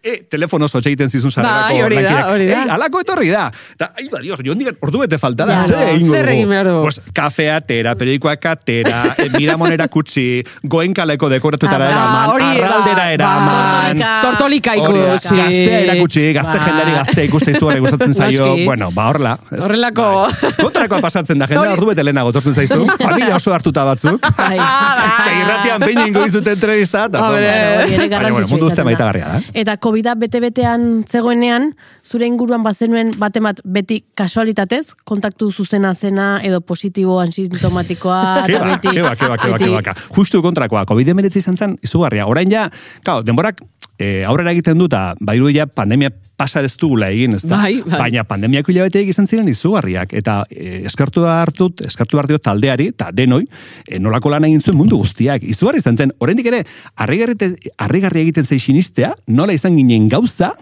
e, 0.00 0.12
telefono 0.30 0.68
zotxe 0.70 0.88
egiten 0.92 1.10
zizun 1.12 1.32
sarrerako 1.32 1.74
Bai, 1.74 1.80
hori 1.84 1.96
da, 2.04 2.12
hori 2.30 2.46
da. 2.48 2.60
Ei, 2.62 2.70
alako 2.76 3.00
etorri 3.02 3.28
da. 3.32 3.42
Da, 3.76 3.88
ai, 3.98 4.06
ba, 4.12 4.20
dios, 4.22 4.38
jo 4.46 4.54
hondik 4.54 4.78
ordu 4.86 5.02
bete 5.02 5.18
falta 5.20 5.44
da. 5.48 5.56
Ja, 5.58 5.66
Zer 5.66 5.76
no, 5.82 5.88
egingo 5.96 6.14
zer 6.14 6.30
egin? 6.32 6.52
Pues, 6.84 7.00
kafea 7.16 7.56
atera, 7.60 7.92
periodikoak 7.98 8.46
atera, 8.52 9.02
e, 9.20 9.26
miramonera 9.34 9.88
kutsi, 9.92 10.24
goenkaleko 10.62 11.28
dekoratutara 11.34 11.88
Ah, 11.88 11.92
eraman, 11.92 12.30
hori 12.32 12.48
arraldera 12.62 13.02
bai. 13.02 13.12
eraman. 13.18 14.04
Tortolika 14.24 14.76
ikusi. 14.78 15.36
Gaztea 15.42 15.82
erakutsi, 15.82 16.24
gazte 16.38 16.56
Ba. 16.56 16.64
jendari 16.70 16.96
gazte 16.96 17.26
ikuste 17.28 17.56
izugarri 17.56 17.84
gustatzen 17.84 18.14
zaio. 18.16 18.35
Noski. 18.38 18.64
Bueno, 18.66 18.90
ba, 18.92 19.08
horrela. 19.10 19.38
Ez, 19.50 19.60
Horrelako. 19.64 20.06
Bai. 20.26 20.52
Kontrakoa 20.60 21.00
pasatzen 21.04 21.38
da, 21.38 21.46
jendea 21.50 21.72
ordu 21.76 21.86
bete 21.90 22.04
lehenago 22.04 22.32
tortzen 22.36 22.54
zaizu. 22.54 22.86
Familia 23.02 23.36
oso 23.36 23.54
hartuta 23.54 23.84
batzuk. 23.88 24.20
Bai. 24.38 24.56
Eta 25.06 25.36
irratian 25.40 25.80
behin 25.84 26.02
ingo 26.08 26.24
izute 26.26 26.52
entrevista. 26.56 27.06
Baina, 27.08 28.30
bueno, 28.30 28.46
mundu 28.48 28.68
da. 28.70 28.84
maitagarria 28.84 29.28
da. 29.34 29.40
Eta 29.54 29.76
covid 29.82 30.12
bete-betean 30.20 31.04
zegoenean, 31.10 31.72
zure 32.04 32.26
inguruan 32.26 32.62
bazenuen 32.62 33.10
batemat 33.18 33.60
beti 33.64 34.02
kasualitatez, 34.14 34.94
kontaktu 35.04 35.50
zuzena 35.52 35.94
zena 35.94 36.40
edo 36.44 36.60
positibo 36.60 37.20
asintomatikoa. 37.20 38.44
eta 38.44 38.46
Keba, 38.46 38.66
beti- 38.76 38.94
keba, 38.94 39.14
keba, 39.16 39.36
keba, 39.36 39.58
beti- 39.58 39.82
keba, 39.82 39.94
Justu 40.16 40.42
kontrakoa, 40.42 40.84
COVID-19 40.86 41.36
izan 41.36 41.56
zen, 41.56 41.78
izugarria. 41.82 42.26
Orain 42.26 42.50
ja, 42.50 42.68
kao, 43.04 43.22
denborak 43.22 43.60
e, 43.98 44.24
aurrera 44.24 44.52
egiten 44.52 44.78
du, 44.78 44.86
eta 44.90 45.14
bairu 45.20 45.50
ja 45.52 45.66
pandemia 45.66 46.10
pasa 46.36 46.60
ez 46.64 46.74
dugula 46.76 47.08
egin, 47.10 47.32
ez 47.34 47.42
da? 47.46 47.56
Bai, 47.62 47.80
bai. 47.82 47.98
Baina 47.98 48.24
pandemiako 48.28 48.72
hilabeteak 48.72 49.08
izan 49.08 49.26
ziren 49.26 49.48
izugarriak, 49.48 50.12
eta 50.12 50.42
e, 50.50 50.82
eskertu 50.86 51.24
hartut, 51.24 51.80
eskertu 51.88 52.20
hartio 52.20 52.38
taldeari, 52.38 52.90
eta 52.92 53.10
denoi, 53.12 53.44
e, 53.88 53.98
nolako 53.98 54.30
lan 54.34 54.44
egin 54.48 54.60
zuen 54.60 54.76
mundu 54.76 54.98
guztiak. 55.00 55.42
Izugarri 55.42 55.80
izan 55.80 55.96
zen, 55.96 56.12
oraindik 56.20 56.46
ere, 56.52 56.64
harrigarri 56.96 58.20
egiten 58.26 58.44
zaixinistea, 58.44 59.14
nola 59.26 59.56
izan 59.56 59.76
ginen 59.80 60.08
gauza, 60.12 60.52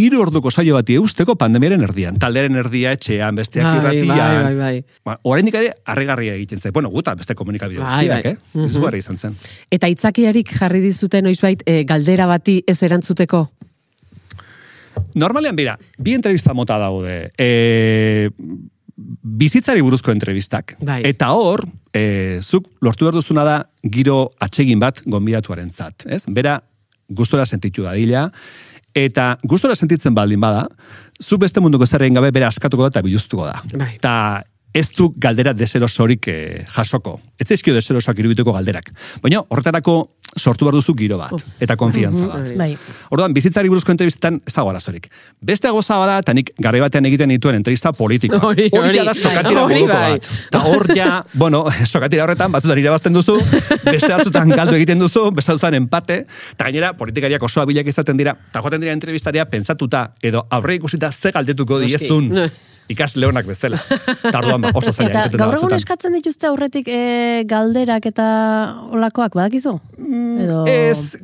hiru 0.00 0.22
orduko 0.24 0.48
saio 0.50 0.74
bati 0.78 0.94
eusteko 0.96 1.34
pandemiaren 1.36 1.82
erdian. 1.84 2.16
Taldearen 2.20 2.56
erdia 2.62 2.94
etxean, 2.96 3.36
besteak 3.36 3.66
Bai, 3.66 3.76
irratian. 4.00 4.16
bai, 4.16 4.42
bai, 4.44 4.54
bai. 4.56 5.00
Ba, 5.04 5.18
oraindik 5.28 5.58
ere 5.60 5.74
harrigarria 5.84 6.34
egiten 6.38 6.60
zen. 6.62 6.72
Bueno, 6.72 6.88
guta 6.88 7.14
beste 7.18 7.34
komunikabide 7.36 7.82
Bai, 7.84 8.06
guztiak, 8.08 8.24
bai. 8.24 8.32
eh? 8.32 8.64
Izugarri 8.64 9.02
izan 9.04 9.18
zen. 9.20 9.36
Eta 9.70 9.90
itzakiarik 9.92 10.54
jarri 10.56 10.80
dizuten 10.80 11.28
noizbait 11.28 11.62
e, 11.68 11.82
galdera 11.84 12.24
bati 12.30 12.62
ez 12.66 12.78
erantzuteko? 12.82 13.48
Normalean, 15.20 15.56
bera, 15.56 15.76
bi 15.98 16.14
entrevista 16.14 16.54
mota 16.54 16.78
daude. 16.78 17.32
E, 17.38 18.30
bizitzari 18.96 19.82
buruzko 19.82 20.12
entrevistak. 20.12 20.76
Bai. 20.84 21.00
Eta 21.08 21.32
hor, 21.36 21.64
e, 21.92 22.40
zuk 22.42 22.68
lortu 22.84 23.06
behar 23.06 23.16
duzuna 23.18 23.44
da 23.46 23.56
giro 23.82 24.28
atsegin 24.40 24.80
bat 24.82 25.02
gonbidatuaren 25.06 25.70
zat. 25.70 26.06
Ez? 26.06 26.24
Bera, 26.28 26.58
gustora 27.08 27.46
sentitu 27.46 27.86
dadila, 27.86 28.28
eta 28.94 29.32
gustora 29.44 29.74
sentitzen 29.74 30.14
baldin 30.14 30.40
bada, 30.40 30.66
zu 31.20 31.38
beste 31.38 31.60
munduko 31.60 31.86
zer 31.86 32.02
egin 32.06 32.16
gabe 32.18 32.30
bere 32.34 32.48
askatuko 32.48 32.86
da 32.86 32.94
eta 32.94 33.04
biluztuko 33.06 33.46
da. 33.46 33.60
Bai. 33.74 33.94
Eta 33.98 34.14
ez 34.74 34.86
du 34.94 35.10
galdera 35.18 35.52
deserosorik 35.56 36.28
eh, 36.30 36.64
jasoko. 36.70 37.18
Ez 37.38 37.48
zaizkio 37.48 37.74
deserosoak 37.74 38.20
irudituko 38.22 38.54
galderak. 38.54 38.92
Baina 39.22 39.42
horretarako 39.48 39.96
sortu 40.38 40.66
behar 40.66 40.76
duzu 40.78 40.94
giro 40.94 41.18
bat, 41.18 41.32
eta 41.60 41.76
konfiantza 41.76 42.26
bat. 42.28 42.52
Bai. 42.58 42.70
Orduan, 43.10 43.34
bizitzari 43.34 43.70
buruzko 43.72 43.92
entrevistan 43.92 44.40
ez 44.46 44.54
dago 44.54 44.70
arazorik. 44.70 45.08
Beste 45.42 45.70
goza 45.74 45.98
bada, 45.98 46.18
eta 46.22 46.34
nik 46.36 46.52
garri 46.58 46.80
batean 46.82 47.08
egiten 47.10 47.32
dituen 47.34 47.58
entrevista 47.58 47.92
politikoa. 47.96 48.40
Hori, 48.50 48.68
hori. 48.72 49.02
da 49.06 49.14
sokatira 49.14 49.64
Hori 49.64 49.82
bai. 49.86 49.98
bat. 50.14 50.30
Eta 50.48 50.62
hor 50.70 50.86
ja, 50.96 51.10
bueno, 51.34 51.64
sokatira 51.92 52.24
horretan, 52.24 52.52
batzutan 52.52 52.78
irabazten 52.78 53.14
duzu, 53.16 53.36
beste 53.84 54.12
batzutan 54.12 54.54
galdu 54.54 54.78
egiten 54.78 55.02
duzu, 55.02 55.28
beste 55.34 55.54
batzutan 55.54 55.78
empate, 55.80 56.24
eta 56.54 56.66
gainera, 56.70 56.94
politikariak 56.98 57.42
oso 57.42 57.62
abilak 57.64 57.90
izaten 57.90 58.18
dira, 58.20 58.36
eta 58.50 58.62
joaten 58.64 58.82
dira 58.82 58.96
entrevistaria 58.96 59.46
pensatuta, 59.50 60.10
edo 60.22 60.46
aurre 60.50 60.78
ikusita 60.80 61.12
ze 61.12 61.32
galdetuko 61.34 61.80
diezun, 61.82 62.32
ikas 62.90 63.14
leonak 63.16 63.46
bezala. 63.46 63.78
Eta 63.78 64.38
orduan, 64.40 64.64
ba, 64.64 64.72
oso 64.74 64.92
zaila 64.92 65.12
izaten 65.14 65.38
da 65.38 65.46
gaur 65.46 65.58
egun 65.60 65.74
eskatzen 65.76 66.16
dituzte 66.18 66.48
aurretik 66.50 66.90
e, 66.90 67.00
galderak 67.50 68.08
eta 68.10 68.26
olakoak, 68.90 69.36
badakizu? 69.38 69.76
Edo... 70.40 70.64
Ez, 70.68 71.16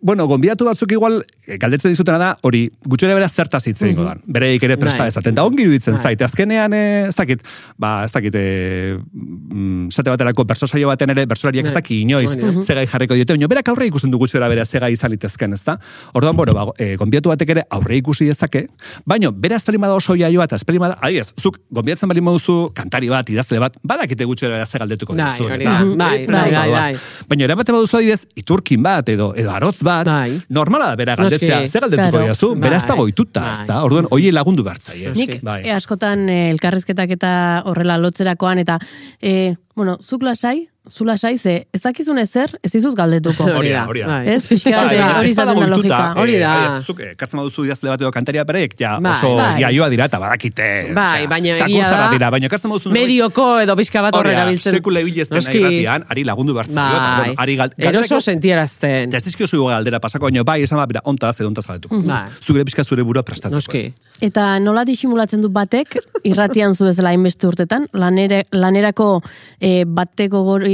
bueno, 0.00 0.26
gonbidatu 0.30 0.66
batzuk 0.68 0.92
igual, 0.92 1.20
galdetzen 1.60 1.92
dizutena 1.92 2.18
da, 2.20 2.30
hori, 2.42 2.66
gutxera 2.86 3.16
bera 3.16 3.28
zertaz 3.28 3.62
hitz 3.68 3.80
egingo 3.82 4.04
dan. 4.06 4.22
Bereik 4.26 4.64
ere 4.66 4.76
presta 4.80 5.06
Bai. 5.06 5.12
ez. 5.12 5.34
Da 5.34 5.44
ongi 5.44 5.64
iruditzen 5.64 5.96
Bai. 5.96 6.02
zait. 6.02 6.22
Azkenean, 6.22 6.74
eh, 6.76 7.08
ez 7.08 7.16
dakit, 7.16 7.44
ba, 7.78 8.04
ez 8.04 8.12
dakit, 8.12 8.34
eh, 8.34 8.96
mm, 8.98 9.90
zate 9.92 10.10
baterako 10.10 10.44
bersosaio 10.48 10.88
baten 10.88 11.14
ere, 11.14 11.26
bersolariak 11.26 11.66
ez 11.66 11.72
Bai. 11.72 11.82
daki 11.82 12.00
inoiz, 12.02 12.34
da. 12.36 12.52
zegai 12.62 12.86
jarriko 12.86 13.14
diote, 13.14 13.36
baina 13.36 13.48
berak 13.48 13.68
aurre 13.68 13.86
ikusten 13.86 14.10
du 14.10 14.18
gutxera 14.18 14.48
bera 14.48 14.64
zegai 14.64 14.92
izan 14.92 15.10
litezken, 15.10 15.52
ez 15.52 15.62
da? 15.64 15.78
Orduan, 16.14 16.36
bueno, 16.36 16.54
ba, 16.54 16.66
eh, 16.78 16.96
gonbidatu 16.96 17.32
batek 17.32 17.54
ere 17.56 17.66
aurre 17.70 17.96
ikusi 17.96 18.26
dezake, 18.26 18.66
baina 19.06 19.30
bera 19.30 19.58
bada 19.78 19.94
oso 19.94 20.14
jaioa 20.14 20.44
eta 20.44 20.56
bada, 20.78 20.98
adiez, 21.00 21.32
zuk 21.40 21.58
gonbidatzen 21.70 22.08
bali 22.08 22.20
moduzu 22.20 22.70
kantari 22.74 23.08
bat, 23.08 23.28
idazle 23.30 23.58
bat, 23.58 23.76
badakite 23.82 24.24
gutxera 24.24 24.52
bera 24.52 24.66
ze 24.66 24.78
galdetuko 24.78 25.14
Bai, 25.14 25.64
da. 25.64 25.84
Bai, 25.84 26.26
bai, 26.26 26.50
bai, 26.52 26.70
bai. 26.70 26.96
Baina 27.28 27.44
erabate 27.48 27.72
baduzu 27.74 27.98
adibidez, 27.98 28.26
iturkin 28.38 28.82
bat, 28.84 29.08
edo, 29.12 29.32
edo 29.36 29.50
arotz 29.54 29.82
bat, 29.86 30.06
Bai. 30.08 30.38
normala 30.54 30.90
da 30.92 30.96
bera 31.00 31.16
galdetzea, 31.18 31.60
Noski. 31.60 31.72
ze 31.72 31.80
galdetuko 31.84 32.10
Claro. 32.10 32.24
diazu, 32.24 32.54
bera 32.54 32.76
ez 32.76 32.82
Bai. 32.84 32.90
dago 32.94 33.08
ituta, 33.10 33.40
Bai. 33.40 33.52
ez 33.52 33.66
da? 33.68 33.82
Orduan, 33.84 34.06
hoiei 34.10 34.32
lagundu 34.32 34.64
bertzaie. 34.64 35.12
Nik 35.14 35.40
Bai. 35.42 35.62
e, 35.66 35.72
askotan 35.74 36.28
e, 36.28 36.50
elkarrizketak 36.52 37.10
eta 37.18 37.62
horrela 37.66 37.98
lotzerakoan, 37.98 38.58
eta, 38.64 38.78
e, 39.20 39.56
bueno, 39.74 39.98
zuk 40.02 40.22
lasai, 40.22 40.68
zu 40.90 41.04
lasai, 41.04 41.38
ze 41.38 41.66
ez 41.72 41.80
dakizun 41.82 42.18
ezer, 42.18 42.50
ez 42.62 42.70
dizuz 42.72 42.94
galdetuko. 42.96 43.44
Hori 43.58 43.70
da, 43.74 43.84
hori 43.88 44.00
da. 44.00 44.06
Bai. 44.06 44.34
Ez, 44.34 44.42
pixka 44.48 44.70
bat, 44.70 44.86
Bai, 44.88 44.96
e, 44.96 44.98
baina 44.98 45.18
hori 45.18 45.28
ez 45.28 45.32
izaten 45.32 45.54
badago 45.54 45.60
da 45.60 45.76
logika. 45.76 46.00
Hori 46.22 46.34
eh, 46.34 46.40
da. 46.40 46.52
adiez, 46.64 46.86
Zuk, 46.86 47.00
eh, 47.04 47.10
kartzen 47.20 47.40
baduzu 47.40 47.64
idazle 47.68 47.92
bat 47.92 48.00
edo 48.02 48.10
kantaria 48.14 48.44
bereik, 48.48 48.74
ja, 48.80 48.94
Bai. 49.00 49.12
oso 49.12 49.34
Bai. 49.36 49.60
iaioa 49.62 49.88
dira, 49.92 50.08
eta 50.10 50.20
badakite. 50.22 50.68
Bai, 50.96 51.26
baina 51.30 51.54
egia 51.54 51.90
da, 51.92 52.08
dira, 52.12 52.30
baina 52.34 52.50
kartzen 52.52 52.72
baduzu 52.72 52.92
Medioko 52.94 53.46
edo 53.60 53.76
pixka 53.76 54.02
bat 54.02 54.16
horre 54.16 54.32
Hori 54.32 54.36
da, 54.36 54.42
erabiltzen. 54.42 54.78
sekula 54.78 55.04
ibilezten 55.04 55.38
Noski. 55.38 55.60
nahi 55.62 55.78
ratian, 55.78 56.06
ari 56.08 56.24
lagundu 56.24 56.56
bertzaio, 56.56 56.96
eta, 56.98 57.14
Bai, 57.22 57.34
ari 57.44 57.56
gal, 57.56 57.74
eroso 57.78 58.20
sentierazten. 58.20 59.14
Ez 59.14 59.24
dizkio 59.24 59.46
zu 59.46 59.64
galdera 59.66 60.00
pasako, 60.00 60.30
baina 60.30 60.44
bai, 60.44 60.62
esan 60.62 60.80
bera, 60.88 61.02
ontaz 61.04 61.36
edo 61.40 61.48
ontaz 61.48 61.66
galdetuko. 61.66 62.02
Bai. 62.06 62.24
Zure 62.40 62.64
pixka 62.64 62.84
zure 62.84 63.02
burua 63.02 63.22
prestatzeko. 63.22 63.58
Noski. 63.58 63.86
ez. 63.88 64.08
Eta 64.20 64.58
nola 64.58 64.82
disimulatzen 64.84 65.42
du 65.44 65.48
batek, 65.48 65.94
irratian 66.26 66.74
zu 66.74 66.84
bezala 66.88 67.12
hainbeste 67.14 67.46
urtetan, 67.46 67.86
lanerako 67.92 69.22
e, 69.60 69.84
bate 69.86 70.28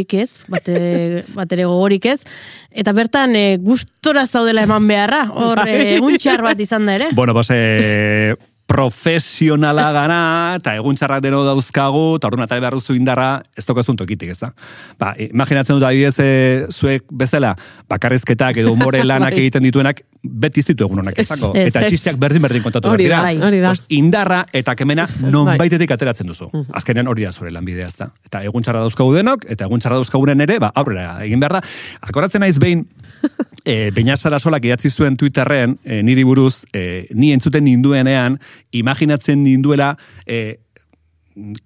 gogorik 0.04 0.14
ez, 0.14 0.44
bate, 0.48 1.24
batere 1.34 1.64
gogorik 1.64 2.06
ez, 2.06 2.22
eta 2.70 2.92
bertan 2.92 3.34
e, 3.36 3.58
gustora 3.58 4.26
zaudela 4.26 4.62
eman 4.62 4.86
beharra, 4.86 5.30
hor 5.32 5.64
e, 5.68 5.96
egun 5.96 6.18
txar 6.18 6.42
bat 6.42 6.60
izan 6.60 6.86
da 6.86 6.94
ere. 6.94 7.10
Bueno, 7.14 7.34
pues, 7.34 7.48
eh, 7.50 8.34
profesionala 8.66 9.90
gana, 9.92 10.20
eta 10.58 10.72
egun 10.78 10.96
txarrak 10.96 11.20
deno 11.22 11.42
dauzkagu, 11.46 12.16
eta 12.18 12.30
orduan 12.30 12.46
atari 12.46 12.62
behar 12.64 12.76
duzu 12.78 12.96
indarra, 12.96 13.42
ez 13.56 13.64
tokazun 13.68 13.96
tokitik, 14.00 14.30
ez 14.32 14.38
da? 14.40 14.50
Ba, 14.98 15.12
imaginatzen 15.20 15.76
dut 15.76 15.84
adibidez, 15.86 16.16
e, 16.18 16.66
zuek 16.72 17.04
bezala, 17.12 17.54
bakarrizketak 17.92 18.58
edo 18.64 18.72
umore 18.72 19.04
lanak 19.10 19.36
Bai. 19.36 19.44
egiten 19.44 19.66
dituenak, 19.68 20.00
beti 20.24 20.62
ez 20.64 20.66
ditu 20.70 20.86
egunonak 20.86 21.18
Ez, 21.20 21.26
izango. 21.26 21.52
ez, 21.54 21.66
Eta 21.68 21.82
ez. 21.84 21.90
txisteak 21.92 22.16
berdin-berdin 22.16 22.62
kontatu 22.64 22.88
Hori 22.88 23.06
behar 23.10 23.26
da, 23.28 23.46
hori 23.46 23.60
da. 23.60 23.74
Indarra 23.92 24.40
eta 24.56 24.72
kemena 24.74 25.04
Bai. 25.20 25.58
baitetik 25.60 25.90
ateratzen 25.92 26.26
duzu. 26.32 26.48
Azkenean 26.72 27.08
hori 27.12 27.26
da 27.28 27.32
zure 27.36 27.52
lanbidea, 27.52 27.90
ez 27.92 27.98
da? 28.00 28.08
Eta 28.24 28.40
egun 28.48 28.64
txarra 28.64 28.80
dauzkagu 28.86 29.12
denok, 29.18 29.44
eta 29.52 29.68
egun 29.68 29.84
txarra 29.84 30.00
dauzkagunen 30.00 30.40
ere, 30.46 30.56
ba, 30.64 30.72
aurrera 30.74 31.18
egin 31.26 31.44
behar 31.44 31.58
da. 31.58 31.62
Akoratzen 32.08 32.40
naiz 32.40 32.56
behin, 32.58 32.86
e, 33.64 33.90
Beñat 33.92 34.18
Sarasolak 34.24 34.64
idatzi 34.64 34.88
zuen 34.90 35.18
Twitterren, 35.20 35.76
e, 35.84 36.00
niri 36.02 36.24
buruz, 36.24 36.64
e, 36.72 37.06
ni 37.12 37.34
entzuten 37.36 37.64
ninduenean, 37.68 38.40
imaginatzen 38.72 39.42
ninduela, 39.42 39.94
e, 40.26 40.58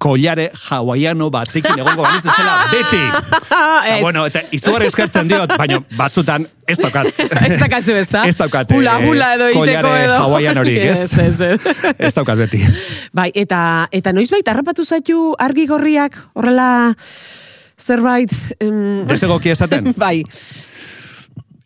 kollare 0.01 0.46
hawaiano 0.70 1.29
batekin 1.31 1.77
egongo 1.83 2.03
baniz 2.03 2.22
zela 2.24 2.55
beti. 2.70 3.01
Eta, 3.05 3.96
Ez. 3.96 4.01
bueno, 4.01 4.24
eta 4.27 4.40
izugarri 4.53 4.88
eskertzen 4.88 5.29
diot, 5.29 5.53
baina 5.61 5.83
batzutan 5.96 6.46
ez 6.66 6.79
daukat. 6.81 7.11
Ez 7.20 7.59
dakazu, 7.61 7.92
ez 8.01 8.07
da? 8.09 8.24
Ez 8.29 8.37
daukat. 8.37 8.72
Hula, 8.72 8.96
eh, 8.98 9.09
hula 9.09 9.29
edo 9.37 9.48
iteko 9.53 9.83
kollare 9.83 10.05
edo. 10.07 10.14
hawaianorik, 10.22 10.79
ez? 10.79 10.98
Ez, 11.05 11.18
ez, 11.18 11.40
ez. 11.40 11.94
ez 11.98 12.12
daukat 12.16 12.40
beti. 12.40 12.62
Bai, 13.12 13.29
eta, 13.35 13.61
eta 13.92 14.12
noizbait 14.16 14.48
harrapatu 14.48 14.85
zaitu 14.88 15.35
argi 15.38 15.66
gorriak 15.68 16.16
horrela 16.33 16.94
zerbait... 17.79 18.33
Em, 18.61 19.05
Desegoki 19.07 19.53
esaten? 19.53 19.92
bai, 20.07 20.22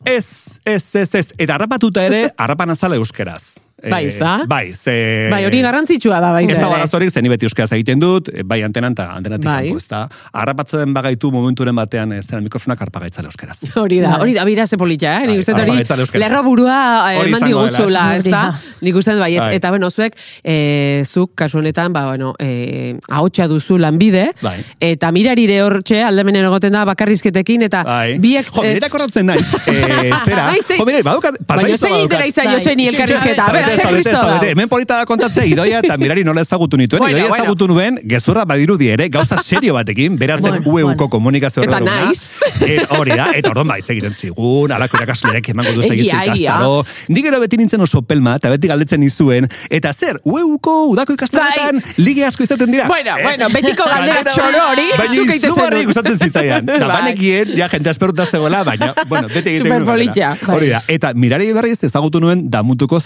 Ez, 0.05 0.59
ez, 0.67 0.83
ez, 0.99 1.15
ez. 1.15 1.29
Eta 1.39 1.55
harrapatuta 1.55 2.03
ere, 2.03 2.25
harrapan 2.37 2.75
azala 2.75 2.97
euskeraz. 2.99 3.61
Bai, 3.90 4.07
ez 4.07 4.16
da? 4.18 4.45
Bai, 4.47 4.73
ze... 4.75 5.29
bai, 5.31 5.45
hori 5.47 5.61
garrantzitsua 5.64 6.21
da 6.23 6.31
baita 6.33 6.53
Ez 6.53 6.59
dago 6.59 6.73
ere. 6.75 6.83
arazorik, 6.83 7.11
zen 7.11 7.29
beti 7.33 7.47
euskaraz 7.49 7.73
egiten 7.73 7.99
dut, 8.03 8.29
eh, 8.33 8.42
bai 8.45 8.61
antenan 8.62 8.92
eta 8.92 9.09
antenatik 9.16 9.45
Bai. 9.49 9.64
kanpo, 9.68 9.79
ez 9.83 9.88
da. 9.88 10.03
Harrapatzen 10.33 10.92
bagaitu 10.95 11.31
momenturen 11.35 11.75
batean, 11.75 12.12
ez 12.12 12.27
zera 12.27 12.40
mikrofonak 12.45 12.81
harpagaitzala 12.87 13.29
euskaraz. 13.33 13.59
Hori 13.77 14.01
da, 14.01 14.11
Bai. 14.14 14.21
hori 14.21 14.35
da, 14.35 14.45
bira 14.45 14.66
ze 14.66 14.77
politia, 14.79 15.16
eh? 15.23 15.27
Bai, 15.27 15.33
Nik 15.33 15.40
uste 15.42 15.53
dut 15.53 15.61
arba 15.62 16.05
hori 16.05 16.21
lerro 16.23 16.42
burua 16.47 16.79
eh, 17.12 17.25
eman 17.27 17.45
diguzula, 17.49 18.05
ez? 18.16 18.25
da? 18.25 18.31
Da. 18.31 18.77
Nik 18.81 18.95
uste 18.97 19.16
bai, 19.18 19.33
Bai. 19.38 19.55
eta 19.57 19.71
bueno, 19.71 19.90
zuek, 19.90 20.16
eh, 20.45 21.03
zuk 21.07 21.35
kasu 21.35 21.59
honetan, 21.59 21.92
ba, 21.92 22.07
bueno, 22.07 22.35
eh, 22.38 22.95
ahotsa 23.09 23.49
duzu 23.49 23.79
lanbide, 23.79 24.29
Bai. 24.42 24.61
eta 24.81 25.11
mirarire 25.12 25.62
hortxe, 25.62 26.03
aldemenen 26.03 26.45
egoten 26.45 26.73
da 26.73 26.85
bakarrizketekin, 26.85 27.62
eta 27.62 27.83
Bai. 27.85 28.18
biek... 28.18 28.47
Jo, 28.53 28.62
eh, 28.64 28.75
nire 28.79 29.23
naiz. 29.23 29.55
Eh, 29.66 30.11
zera, 30.27 30.53
zein- 30.66 30.79
jo, 30.79 30.85
mire, 30.87 31.03
badukat, 31.03 31.37
Baina 31.47 31.77
zein 31.77 31.92
badukat. 31.95 32.07
itera 32.07 32.27
izan 32.27 32.47
Bai. 32.47 32.55
joseni 32.59 32.88
elkarrizketa, 32.88 33.47
Hemen 33.77 34.69
polita 34.69 34.99
da 34.99 35.07
kontatzea 35.07 35.45
idoia 35.49 35.79
eta 35.83 35.97
mirari 36.01 36.25
nola 36.25 36.41
ezagutu 36.45 36.77
nituen. 36.77 37.01
Bueno, 37.01 37.17
idoia 37.17 37.29
bueno. 37.29 37.45
ezagutu 37.45 37.69
nuen, 37.69 37.99
gezurra 38.09 38.45
badirudi 38.45 38.89
ere, 38.93 39.09
gauza 39.09 39.39
serio 39.39 39.75
batekin, 39.75 40.17
beraz 40.19 40.41
Bueno, 40.41 40.59
UEUko 40.65 40.95
bueno. 40.95 41.09
komunikazio 41.09 41.63
Eta 41.63 41.77
erreduna. 41.79 42.05
naiz. 42.07 42.33
Eh, 42.63 42.81
hori 42.99 43.11
da, 43.17 43.29
eta 43.35 43.51
orduan 43.51 43.69
baitz 43.69 43.89
egiten 43.91 44.15
zigun, 44.15 44.73
alako 44.73 44.97
irakasleak 44.99 45.49
emango 45.49 45.73
duzte 45.73 45.95
gizte 45.97 46.13
egia. 46.17 46.35
ikastaro. 46.35 46.85
Nik 47.09 47.25
gero 47.25 47.41
beti 47.41 47.57
nintzen 47.57 47.81
oso 47.81 48.03
pelma, 48.03 48.37
eta 48.37 48.51
beti 48.51 48.69
galdetzen 48.69 49.01
nizuen, 49.01 49.49
eta 49.71 49.93
zer, 49.93 50.21
UEUko 50.25 50.87
udako 50.93 51.13
ikastaroetan 51.15 51.83
lige 51.97 52.25
asko 52.25 52.43
izaten 52.45 52.71
dira. 52.71 52.89
Bai. 52.89 53.03
Bueno, 53.03 53.19
Eh, 53.19 53.23
bueno, 53.25 53.49
betiko 53.53 53.85
galdera 53.85 54.23
txoro 54.25 54.61
hori, 54.73 54.85
baina 54.99 55.35
izugarri 55.35 55.39
zenuen. 55.77 55.87
gustatzen 55.87 56.19
zitzaidan. 56.19 56.67
Da, 56.67 56.79
Bai. 56.87 56.97
banekien, 57.03 57.49
ja, 57.57 57.69
jente 57.69 57.91
asperuta 57.91 58.27
zegoela, 58.27 58.63
baina, 58.65 58.93
bueno, 59.09 59.29
beti 59.29 59.51
egiten 59.51 59.67
Superpolitia. 59.67 60.29
galdera. 60.41 60.55
Hori 60.57 60.69
da, 60.69 60.83
eta 60.89 61.13
mirari 61.15 61.53
berriz 61.53 61.83
ezagutu 61.85 62.21
nuen 62.21 62.49
damutuko 62.51 63.01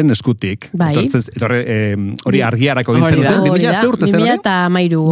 zaizuteren 0.00 0.10
eskutik. 0.10 0.68
Bai. 0.72 0.92
Etortzen, 0.94 1.22
etorre, 1.36 1.60
eh, 1.66 1.96
hori 2.24 2.40
argiarako 2.42 2.92
Hori 2.92 3.00
da. 3.02 3.10
duten, 3.10 3.40
Hori 3.40 3.50
2000 3.50 3.72
da, 3.72 3.80
ze 3.80 3.88
urte 3.88 4.04
zen 4.06 4.12
2000 4.14 4.22
hori? 4.22 4.38
eta 4.40 4.64
amairu. 4.66 5.02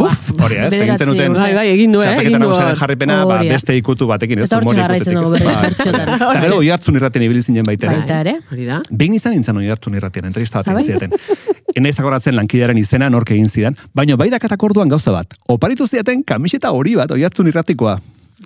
Hori 0.43 0.55
ez, 0.55 0.73
egiten 0.73 1.07
duten. 1.07 1.33
Bai, 1.33 1.53
bai, 1.53 1.67
egin 1.69 1.91
du, 1.91 1.99
eh, 1.99 2.03
Txapelketa 2.03 2.27
egin 2.29 2.39
du. 2.39 2.45
nagusiaren 2.45 2.75
jarripena, 2.75 3.25
ba, 3.25 3.35
Hori 3.39 3.47
da. 3.47 3.53
beste 3.53 3.75
ikutu 3.77 4.07
batekin, 4.07 4.39
ez? 4.39 4.45
Eta 4.49 4.57
hortxe 4.57 4.75
jarraitzen 4.75 5.13
ikututik, 5.13 5.39
dugu 5.43 5.53
Bai. 5.53 5.61
bertxotan. 5.63 6.13
Eta 6.19 6.41
gero, 6.41 6.57
oi 6.57 6.69
hartzun 6.69 6.95
irraten 6.95 7.21
ibili 7.21 7.41
zinen 7.43 7.65
baita. 7.65 7.87
Baita 7.87 8.19
ere. 8.21 8.35
Hori 8.51 8.65
da. 8.65 8.81
Behin 8.91 9.13
izan 9.13 9.33
nintzen 9.33 9.57
oi 9.57 9.67
hartzun 9.69 9.95
irratian, 9.95 10.25
entrevista 10.25 10.59
bat 10.63 10.73
bai? 10.73 10.83
egin 10.83 10.99
zieten. 10.99 11.11
Enaiz 11.75 11.99
akoratzen 11.99 12.35
lankidearen 12.35 12.77
izena 12.77 13.09
nork 13.09 13.29
egin 13.31 13.49
zidan, 13.49 13.75
baina 13.93 14.15
bai 14.17 14.29
dakatak 14.29 14.63
orduan 14.63 14.89
gauza 14.89 15.11
bat. 15.11 15.33
Oparitu 15.47 15.87
ziaten 15.87 16.23
kamiseta 16.23 16.71
hori 16.71 16.95
bat, 16.95 17.11
oi 17.11 17.23
hartzun 17.23 17.47
irratikoa. 17.47 17.99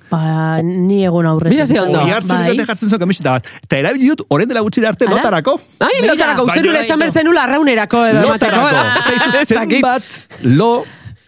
Ba, 0.10 0.62
ni 0.64 1.04
egun 1.06 1.26
aurretik. 1.26 1.54
Mira 1.58 1.66
ze 1.66 1.80
ondo. 1.80 2.00
Oi 2.02 2.12
hartzun 2.12 2.30
Bai. 2.36 2.48
irraten 2.50 2.66
jatzen 2.68 2.90
zuen 2.90 3.00
kamiseta 3.00 3.32
bat. 3.38 3.48
Eta 3.64 3.78
erabili 3.78 4.08
dut, 4.10 4.26
orain 4.30 4.48
dela 4.50 4.62
gutxira 4.66 4.90
arte 4.90 5.06
Ara? 5.06 5.16
lotarako. 5.16 5.60
Ai, 5.80 6.02
lotarako, 6.08 6.46
uste 6.50 6.60
nure 6.62 6.74
Baina- 6.74 6.86
esan 6.86 7.00
bertzen 7.00 7.26
nula 7.26 7.44
arraunerako 7.44 8.06
edo. 8.10 8.22
Lotarako. 8.28 8.68
Dakit. 8.74 9.78
zenbat 9.78 10.04
lo 10.44 10.84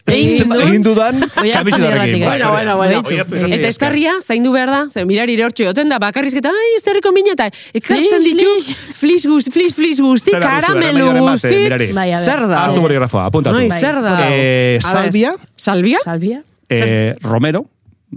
Egin 0.05 0.83
dudan 0.85 1.17
kamisetarekin. 1.17 2.21
irratik, 2.21 2.25
Bai, 2.25 2.51
Bueno, 2.51 2.77
bueno, 2.77 2.99
Eta 3.09 3.23
esker. 3.25 3.65
estarria, 3.69 4.11
zaindu 4.21 4.51
behar 4.53 4.69
da, 4.69 4.81
zer 4.93 5.05
mirari 5.07 5.33
hortxe 5.41 5.65
joten 5.65 5.89
da, 5.89 5.97
bakarrizketa, 5.97 6.49
ai, 6.49 6.75
esterriko 6.77 7.11
mina 7.11 7.31
eta 7.33 7.47
ekartzen 7.73 8.21
ditu, 8.21 8.45
flis 8.93 9.25
guzti, 9.25 9.49
flis, 9.51 9.73
flis 9.73 9.99
guzti, 9.99 10.29
karamelu 10.31 11.07
bat, 11.25 11.43
eh, 11.43 11.69
guzti? 11.71 11.93
Bai, 11.93 12.11
zer 12.21 12.45
da? 12.47 12.65
Hartu 12.67 12.81
boligrafoa, 12.81 13.25
apuntatu. 13.31 13.57
Bai. 13.57 13.79
zer 13.79 13.99
da? 14.03 14.13
Eh, 14.29 14.77
salvia, 14.79 15.33
Salvia? 15.55 15.97
Salbia? 16.03 16.43
eh, 16.69 17.15
romero, 17.23 17.65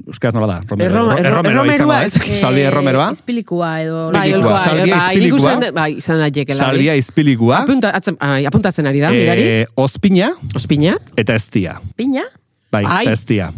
euskaraz 0.07 0.35
nola 0.35 0.47
da? 0.47 0.61
Romero, 0.69 0.91
Erro- 0.91 1.13
erro- 1.17 1.27
erromeroa 1.27 1.67
izango 1.67 1.93
da, 1.93 2.03
erromeroa, 2.03 2.05
ez? 2.05 2.17
ez- 2.17 2.41
Salbia 2.41 2.69
erromeroa. 2.69 3.11
Izpilikua 3.13 3.71
edo... 3.83 4.11
Bai, 4.13 4.31
salbia 4.31 4.97
bai, 4.97 5.17
izpilikua. 5.17 5.39
uste 5.55 5.67
dut- 5.67 5.75
bai, 5.75 5.93
izan 5.99 6.19
daiteke 6.19 6.55
Salbia 6.55 6.95
izpilikua, 6.97 7.59
Apunta, 7.65 7.91
atzen, 7.97 8.17
ai, 8.21 8.45
apuntatzen 8.47 8.87
ari 8.87 9.01
da, 9.01 9.11
mirari. 9.11 9.43
eh, 9.43 9.67
ospina 9.75 10.31
Ospina. 10.55 10.97
eta 11.17 11.35
eztia. 11.35 11.81
Piña? 11.97 12.23
Bai, 12.71 12.85
Ai. 12.87 13.05
eta 13.07 13.13
eztia. 13.13 13.51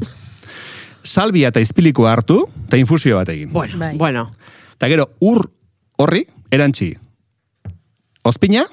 Salbia 1.03 1.49
eta 1.49 1.61
izpilikua 1.61 2.13
hartu, 2.13 2.49
eta 2.67 2.77
infusio 2.77 3.17
bat 3.17 3.29
egin. 3.29 3.53
Bueno, 3.53 3.79
Bai. 3.79 3.97
bueno. 3.97 4.31
Eta 4.77 4.89
gero, 4.89 5.11
ur 5.21 5.51
horri, 5.97 6.27
erantzi. 6.51 6.95
Ospina 8.23 8.65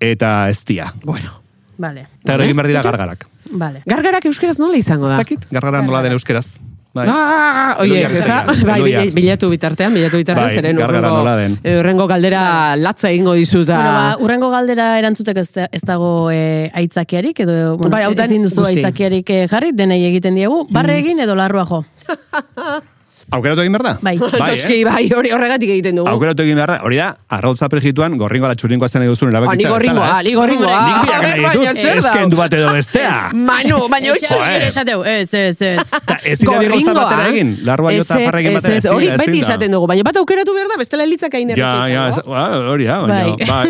eta 0.00 0.48
eztia. 0.48 0.92
Bueno. 1.04 1.40
Vale. 1.78 2.06
Eta 2.22 2.32
gero 2.34 2.44
egin 2.44 2.56
behar 2.56 2.66
dira 2.70 2.82
gargarak. 2.82 3.26
Vale. 3.54 3.84
Gargarak 3.86 4.24
euskeraz 4.30 4.58
nola 4.58 4.78
izango 4.78 5.06
Ez 5.06 5.14
da? 5.14 5.18
dakit, 5.22 5.46
gargara 5.50 5.82
nola 5.86 6.02
den 6.02 6.16
euskeraz. 6.18 6.56
Bai. 6.94 7.08
Ah, 7.10 7.74
oie, 7.82 8.04
eza, 8.06 8.44
bai, 8.62 9.10
bilatu 9.10 9.48
bitartean, 9.50 9.90
bilatu 9.96 10.20
bitartean, 10.20 10.46
Bai, 10.46 10.60
zeren 10.60 10.78
urrengo, 10.78 11.24
eh, 11.66 11.72
urrengo 11.80 12.06
galdera 12.06 12.42
latza 12.78 13.10
egingo 13.10 13.34
dizuta. 13.34 13.80
Bueno, 13.80 13.96
ba, 13.96 14.14
urrengo 14.22 14.50
galdera 14.52 14.86
erantzuteko 15.00 15.42
ez, 15.42 15.66
ez 15.74 15.82
dago 15.82 16.30
e, 16.30 16.70
aitzakiarik, 16.70 17.42
edo 17.42 17.76
bueno, 17.80 17.90
Bai, 17.96 18.04
ezin 18.28 18.46
duzu 18.46 18.68
aitzakiarik 18.70 19.34
eh, 19.34 19.42
jarri, 19.50 19.74
denei 19.74 20.04
egiten 20.06 20.38
diegu, 20.38 20.68
barre 20.70 21.00
egin 21.02 21.18
edo 21.26 21.34
larrua 21.34 21.66
jo. 21.66 21.82
Aukeratu 23.34 23.62
egin 23.64 23.74
behar 23.74 23.84
da? 23.86 23.92
Bai. 24.02 24.14
bai, 24.18 24.50
Noski, 24.54 24.76
eh? 24.80 24.84
bai, 24.86 25.04
hori 25.16 25.30
horregatik 25.34 25.70
egiten 25.74 25.96
dugu. 25.98 26.08
Aukeratu 26.10 26.44
egin 26.44 26.56
behar 26.60 26.70
da, 26.74 26.76
hori 26.86 26.98
da, 27.00 27.08
arrautza 27.36 27.68
prejituan, 27.72 28.16
gorringo 28.20 28.46
ala 28.48 28.54
txurringoa 28.58 28.88
zen 28.88 29.02
eduzun 29.06 29.28
Ah, 29.28 29.30
ni 29.32 29.36
erabakitza. 29.40 29.70
gorringoa, 29.74 30.22
ni 30.22 30.34
gorringoa. 30.38 30.78
Nik 30.86 31.58
biak 31.58 31.82
ez 31.84 32.36
bat 32.38 32.52
edo 32.60 32.72
bestea. 32.72 33.14
Manu, 33.48 33.80
baina 33.90 34.14
gero 34.14 34.40
esateu, 34.68 35.02
ez, 35.04 35.32
ez, 35.34 35.56
ez. 35.62 35.86
Ezin 36.34 36.50
da 36.50 36.58
bi 36.62 36.68
gauza 36.72 36.94
batera 36.94 37.28
egin, 37.32 37.56
larrua 37.66 37.92
Ez, 37.92 37.98
jota 38.02 38.20
ez, 38.20 38.26
parra 38.28 38.40
egin 38.44 38.50
ez, 38.52 38.62
batera. 38.62 38.76
ez, 38.78 38.86
Hori 38.94 39.10
beti 39.18 39.30
da. 39.32 39.40
izaten 39.42 39.74
dugu, 39.76 39.86
baina 39.90 40.06
bat 40.06 40.16
aukeratu 40.22 40.54
behar 40.54 40.68
da, 40.72 40.78
bestela 40.78 41.02
elitzak 41.08 41.34
hain 41.34 41.50
Ja, 41.56 41.72
ja, 41.90 42.08
ez- 42.12 42.22
ba, 42.26 42.44
hori 42.70 42.84
da, 42.86 43.00
baina, 43.02 43.34
Bai. 43.34 43.46
bai. 43.48 43.68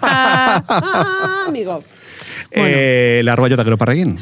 Ah, 0.04 1.44
amigo. 1.48 1.82
Eh, 2.50 3.20
larrua 3.24 3.48
jota 3.50 3.64
gero 3.66 3.76
parra 3.76 3.92
egin. 3.96 4.16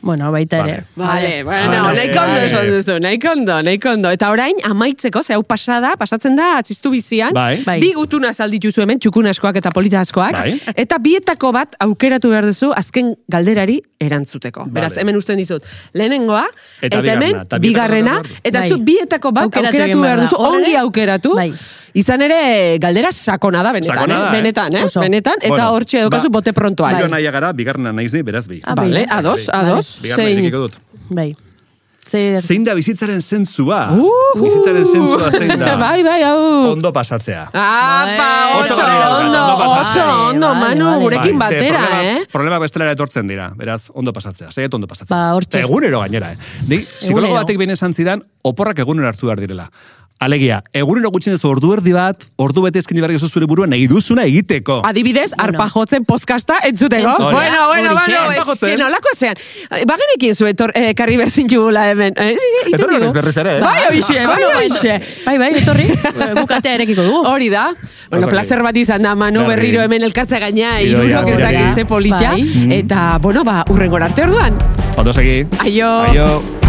Bueno, 0.00 0.30
baita 0.30 0.60
ere. 0.64 0.84
Vale, 0.94 1.42
bueno, 1.42 1.82
Vale. 1.82 1.96
nahiko 1.96 2.20
ondo 2.20 2.34
Vale. 2.34 2.44
esan 2.46 2.68
duzu, 2.70 2.98
nahiko 3.00 3.32
ondo, 3.32 3.62
nahiko 3.62 3.90
ondo. 3.90 4.10
Eta 4.14 4.30
orain, 4.30 4.54
amaitzeko, 4.64 5.22
ze 5.22 5.34
hau 5.34 5.42
pasada, 5.42 5.96
pasatzen 5.98 6.36
da, 6.36 6.56
atziztu 6.58 6.90
bizian, 6.90 7.32
Bai. 7.34 7.62
Bai. 7.66 7.80
bi 7.80 7.92
gutuna 7.96 8.32
zaldituzu 8.32 8.82
hemen, 8.84 9.00
txukun 9.02 9.26
askoak 9.26 9.56
eta 9.58 9.72
polita 9.74 10.00
askoak, 10.00 10.38
Bai. 10.38 10.60
eta 10.76 10.98
bietako 11.02 11.50
bat 11.52 11.74
aukeratu 11.80 12.30
behar 12.30 12.46
duzu 12.46 12.70
azken 12.76 13.16
galderari 13.28 13.80
erantzuteko. 13.98 14.68
Beraz, 14.70 14.92
Vale. 14.92 15.02
hemen 15.02 15.16
usten 15.16 15.36
dizut, 15.36 15.64
lehenengoa, 15.94 16.46
Eta 16.80 17.00
eta, 17.00 17.12
hemen, 17.12 17.34
bigarrena, 17.34 17.42
eta 17.42 17.58
bigarrena, 17.58 18.22
eta 18.44 18.60
Bai. 18.60 18.68
zu 18.70 18.78
bietako 18.78 19.32
bat 19.32 19.44
Aukeratu 19.50 19.76
aukeratu, 19.76 20.00
behar 20.02 20.20
duzu, 20.20 20.36
ongi 20.38 20.76
aukeratu, 20.76 21.34
Bai. 21.34 21.52
Izan 21.94 22.22
ere, 22.22 22.78
galdera 22.82 23.12
sakona 23.12 23.62
da, 23.62 23.72
benetan, 23.72 23.96
Sakona 23.96 24.18
da, 24.18 24.24
eh? 24.24 24.28
eh? 24.28 24.36
benetan, 24.40 24.76
eh? 24.76 24.84
Oso. 24.84 25.00
benetan, 25.00 25.40
eta 25.40 25.54
Bueno, 25.54 25.72
hortxe 25.76 26.00
daukazu 26.04 26.28
ba, 26.28 26.38
bote 26.38 26.52
prontoan. 26.52 27.00
Jo 27.00 27.08
nahi 27.08 27.24
gara, 27.30 27.52
bigarrena 27.52 27.92
naiz 27.92 28.12
ni, 28.12 28.22
beraz 28.22 28.46
bi. 28.48 28.60
Ah, 28.64 28.74
Vale, 28.74 29.04
bai. 29.04 29.18
ados, 29.18 29.48
ados, 29.48 29.98
Bigarna 30.02 30.24
zein. 30.24 30.70
Bai. 31.10 31.34
Zer, 32.08 32.38
Zein 32.40 32.62
da 32.64 32.72
bizitzaren 32.72 33.20
zentzua? 33.20 33.90
Uh, 33.92 34.08
bizitzaren 34.40 34.86
zentzua 34.88 35.28
zein 35.30 35.50
da? 35.60 35.74
bai, 35.82 36.00
bai, 36.06 36.22
hau. 36.24 36.70
Ondo 36.70 36.88
pasatzea. 36.96 37.42
Apa, 37.52 38.14
Bai. 38.16 38.62
oso 38.62 38.78
ondo, 38.78 39.42
oso 39.42 39.58
pasatzea. 39.60 40.06
ondo, 40.30 40.46
Vale, 40.48 40.62
Manu, 40.62 40.86
vale. 40.86 41.02
gurekin 41.02 41.38
Bai, 41.38 41.50
ze 41.52 41.58
batera, 41.60 41.82
problema, 41.82 42.04
eh? 42.08 42.26
Problema 42.32 42.58
bestelera 42.64 42.94
etortzen 42.96 43.28
dira, 43.28 43.50
beraz, 43.56 43.90
ondo 43.92 44.14
pasatzea, 44.16 44.48
seget 44.56 44.72
ondo 44.72 44.88
pasatzea. 44.88 45.12
Ba, 45.14 45.34
hortxe. 45.36 45.60
Egunero 45.60 46.00
gainera, 46.00 46.32
eh? 46.32 46.38
Nik, 46.68 46.88
psikologo 46.96 47.34
batek 47.42 47.60
behin 47.60 47.76
esan 47.76 47.92
zidan, 47.92 48.24
oporrak 48.42 48.80
egunero 48.86 49.12
hartu 49.12 49.28
behar 49.28 49.44
direla. 49.44 49.68
Alegia, 50.18 50.64
egunero 50.74 51.12
gutxienez 51.14 51.44
ordu 51.46 51.68
erdi 51.76 51.92
bat, 51.94 52.24
ordu 52.42 52.64
bete 52.64 52.80
eskini 52.82 52.98
behar 53.04 53.12
zure 53.22 53.46
buruan 53.46 53.70
nahi 53.70 53.86
duzuna 53.86 54.24
egiteko. 54.26 54.80
Adibidez, 54.88 55.30
arpa 55.38 55.68
jotzen 55.70 56.04
podcasta 56.04 56.56
entzuteko. 56.66 57.12
Entzuteko. 57.12 57.30
Bueno, 57.36 57.66
bueno, 57.68 57.92
bueno, 57.94 58.32
ez 58.32 58.58
que 58.58 58.76
nolako 58.80 59.12
ezean. 59.14 59.36
Bagenekin 59.86 60.34
zu 60.34 60.48
etor, 60.50 60.72
eh, 60.74 60.92
karri 60.98 61.16
berzin 61.16 61.48
jugula 61.48 61.86
hemen. 61.92 62.14
Eh, 62.16 62.34
Etorri 62.66 62.98
berriz 62.98 63.12
berriz 63.12 63.36
ere, 63.36 63.56
eh? 63.58 63.62
Bai, 63.62 63.78
hoxe, 63.92 64.26
bai, 64.26 64.42
hoxe. 64.66 65.00
Bai, 65.24 65.38
bai, 65.38 65.52
etorri, 65.62 65.86
eh, 65.92 66.32
bukatea 66.34 66.74
erekiko 66.74 67.06
dugu. 67.06 67.22
Hori 67.28 67.48
da. 67.54 67.68
Bueno, 68.10 68.26
placer 68.26 68.62
bat 68.66 68.76
izan 68.76 69.06
da, 69.06 69.14
Manu, 69.14 69.46
berriro 69.46 69.86
hemen 69.86 70.02
elkartza 70.02 70.42
gaina, 70.42 70.80
irunok 70.82 71.28
ez 71.28 71.34
hori. 71.36 71.42
dakiz 71.46 71.74
ze 71.74 71.84
polita. 71.86 72.32
Bai. 72.34 72.82
Eta, 72.82 73.18
bueno, 73.22 73.46
ba, 73.46 73.62
urrengor 73.70 74.02
arte 74.02 74.26
orduan. 74.26 74.58
Ondo 74.96 75.14
segi. 75.14 75.44
Aio. 75.62 75.92
Aio. 76.10 76.67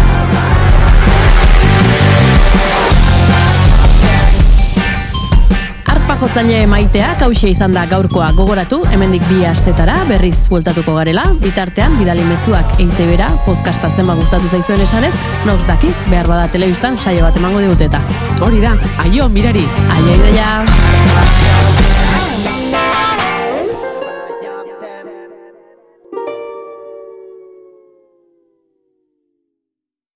Jotzaile 6.20 6.66
maitea 6.68 7.14
hause 7.22 7.48
izan 7.48 7.72
da 7.72 7.86
gaurkoa 7.88 8.26
gogoratu, 8.36 8.80
hemendik 8.92 9.24
bi 9.28 9.44
astetara 9.48 9.94
berriz 10.08 10.36
bueltatuko 10.52 10.94
garela, 10.98 11.22
bitartean 11.40 11.96
bidali 12.00 12.24
mezuak 12.28 12.74
eitebera, 12.82 13.30
podcasta 13.46 13.88
zenba 13.96 14.18
gustatu 14.20 14.50
zaizuen 14.52 14.84
esanez, 14.84 15.14
nauz 15.48 15.62
daki, 15.68 15.92
behar 16.10 16.28
bada 16.28 16.50
telebistan 16.52 16.98
saio 17.00 17.24
bat 17.24 17.40
emango 17.40 17.64
diguteta. 17.64 18.02
Hori 18.44 18.60
da, 18.60 18.76
aio, 19.06 19.30
mirari. 19.32 19.64
Aio 19.96 20.20
ideia! 20.20 21.99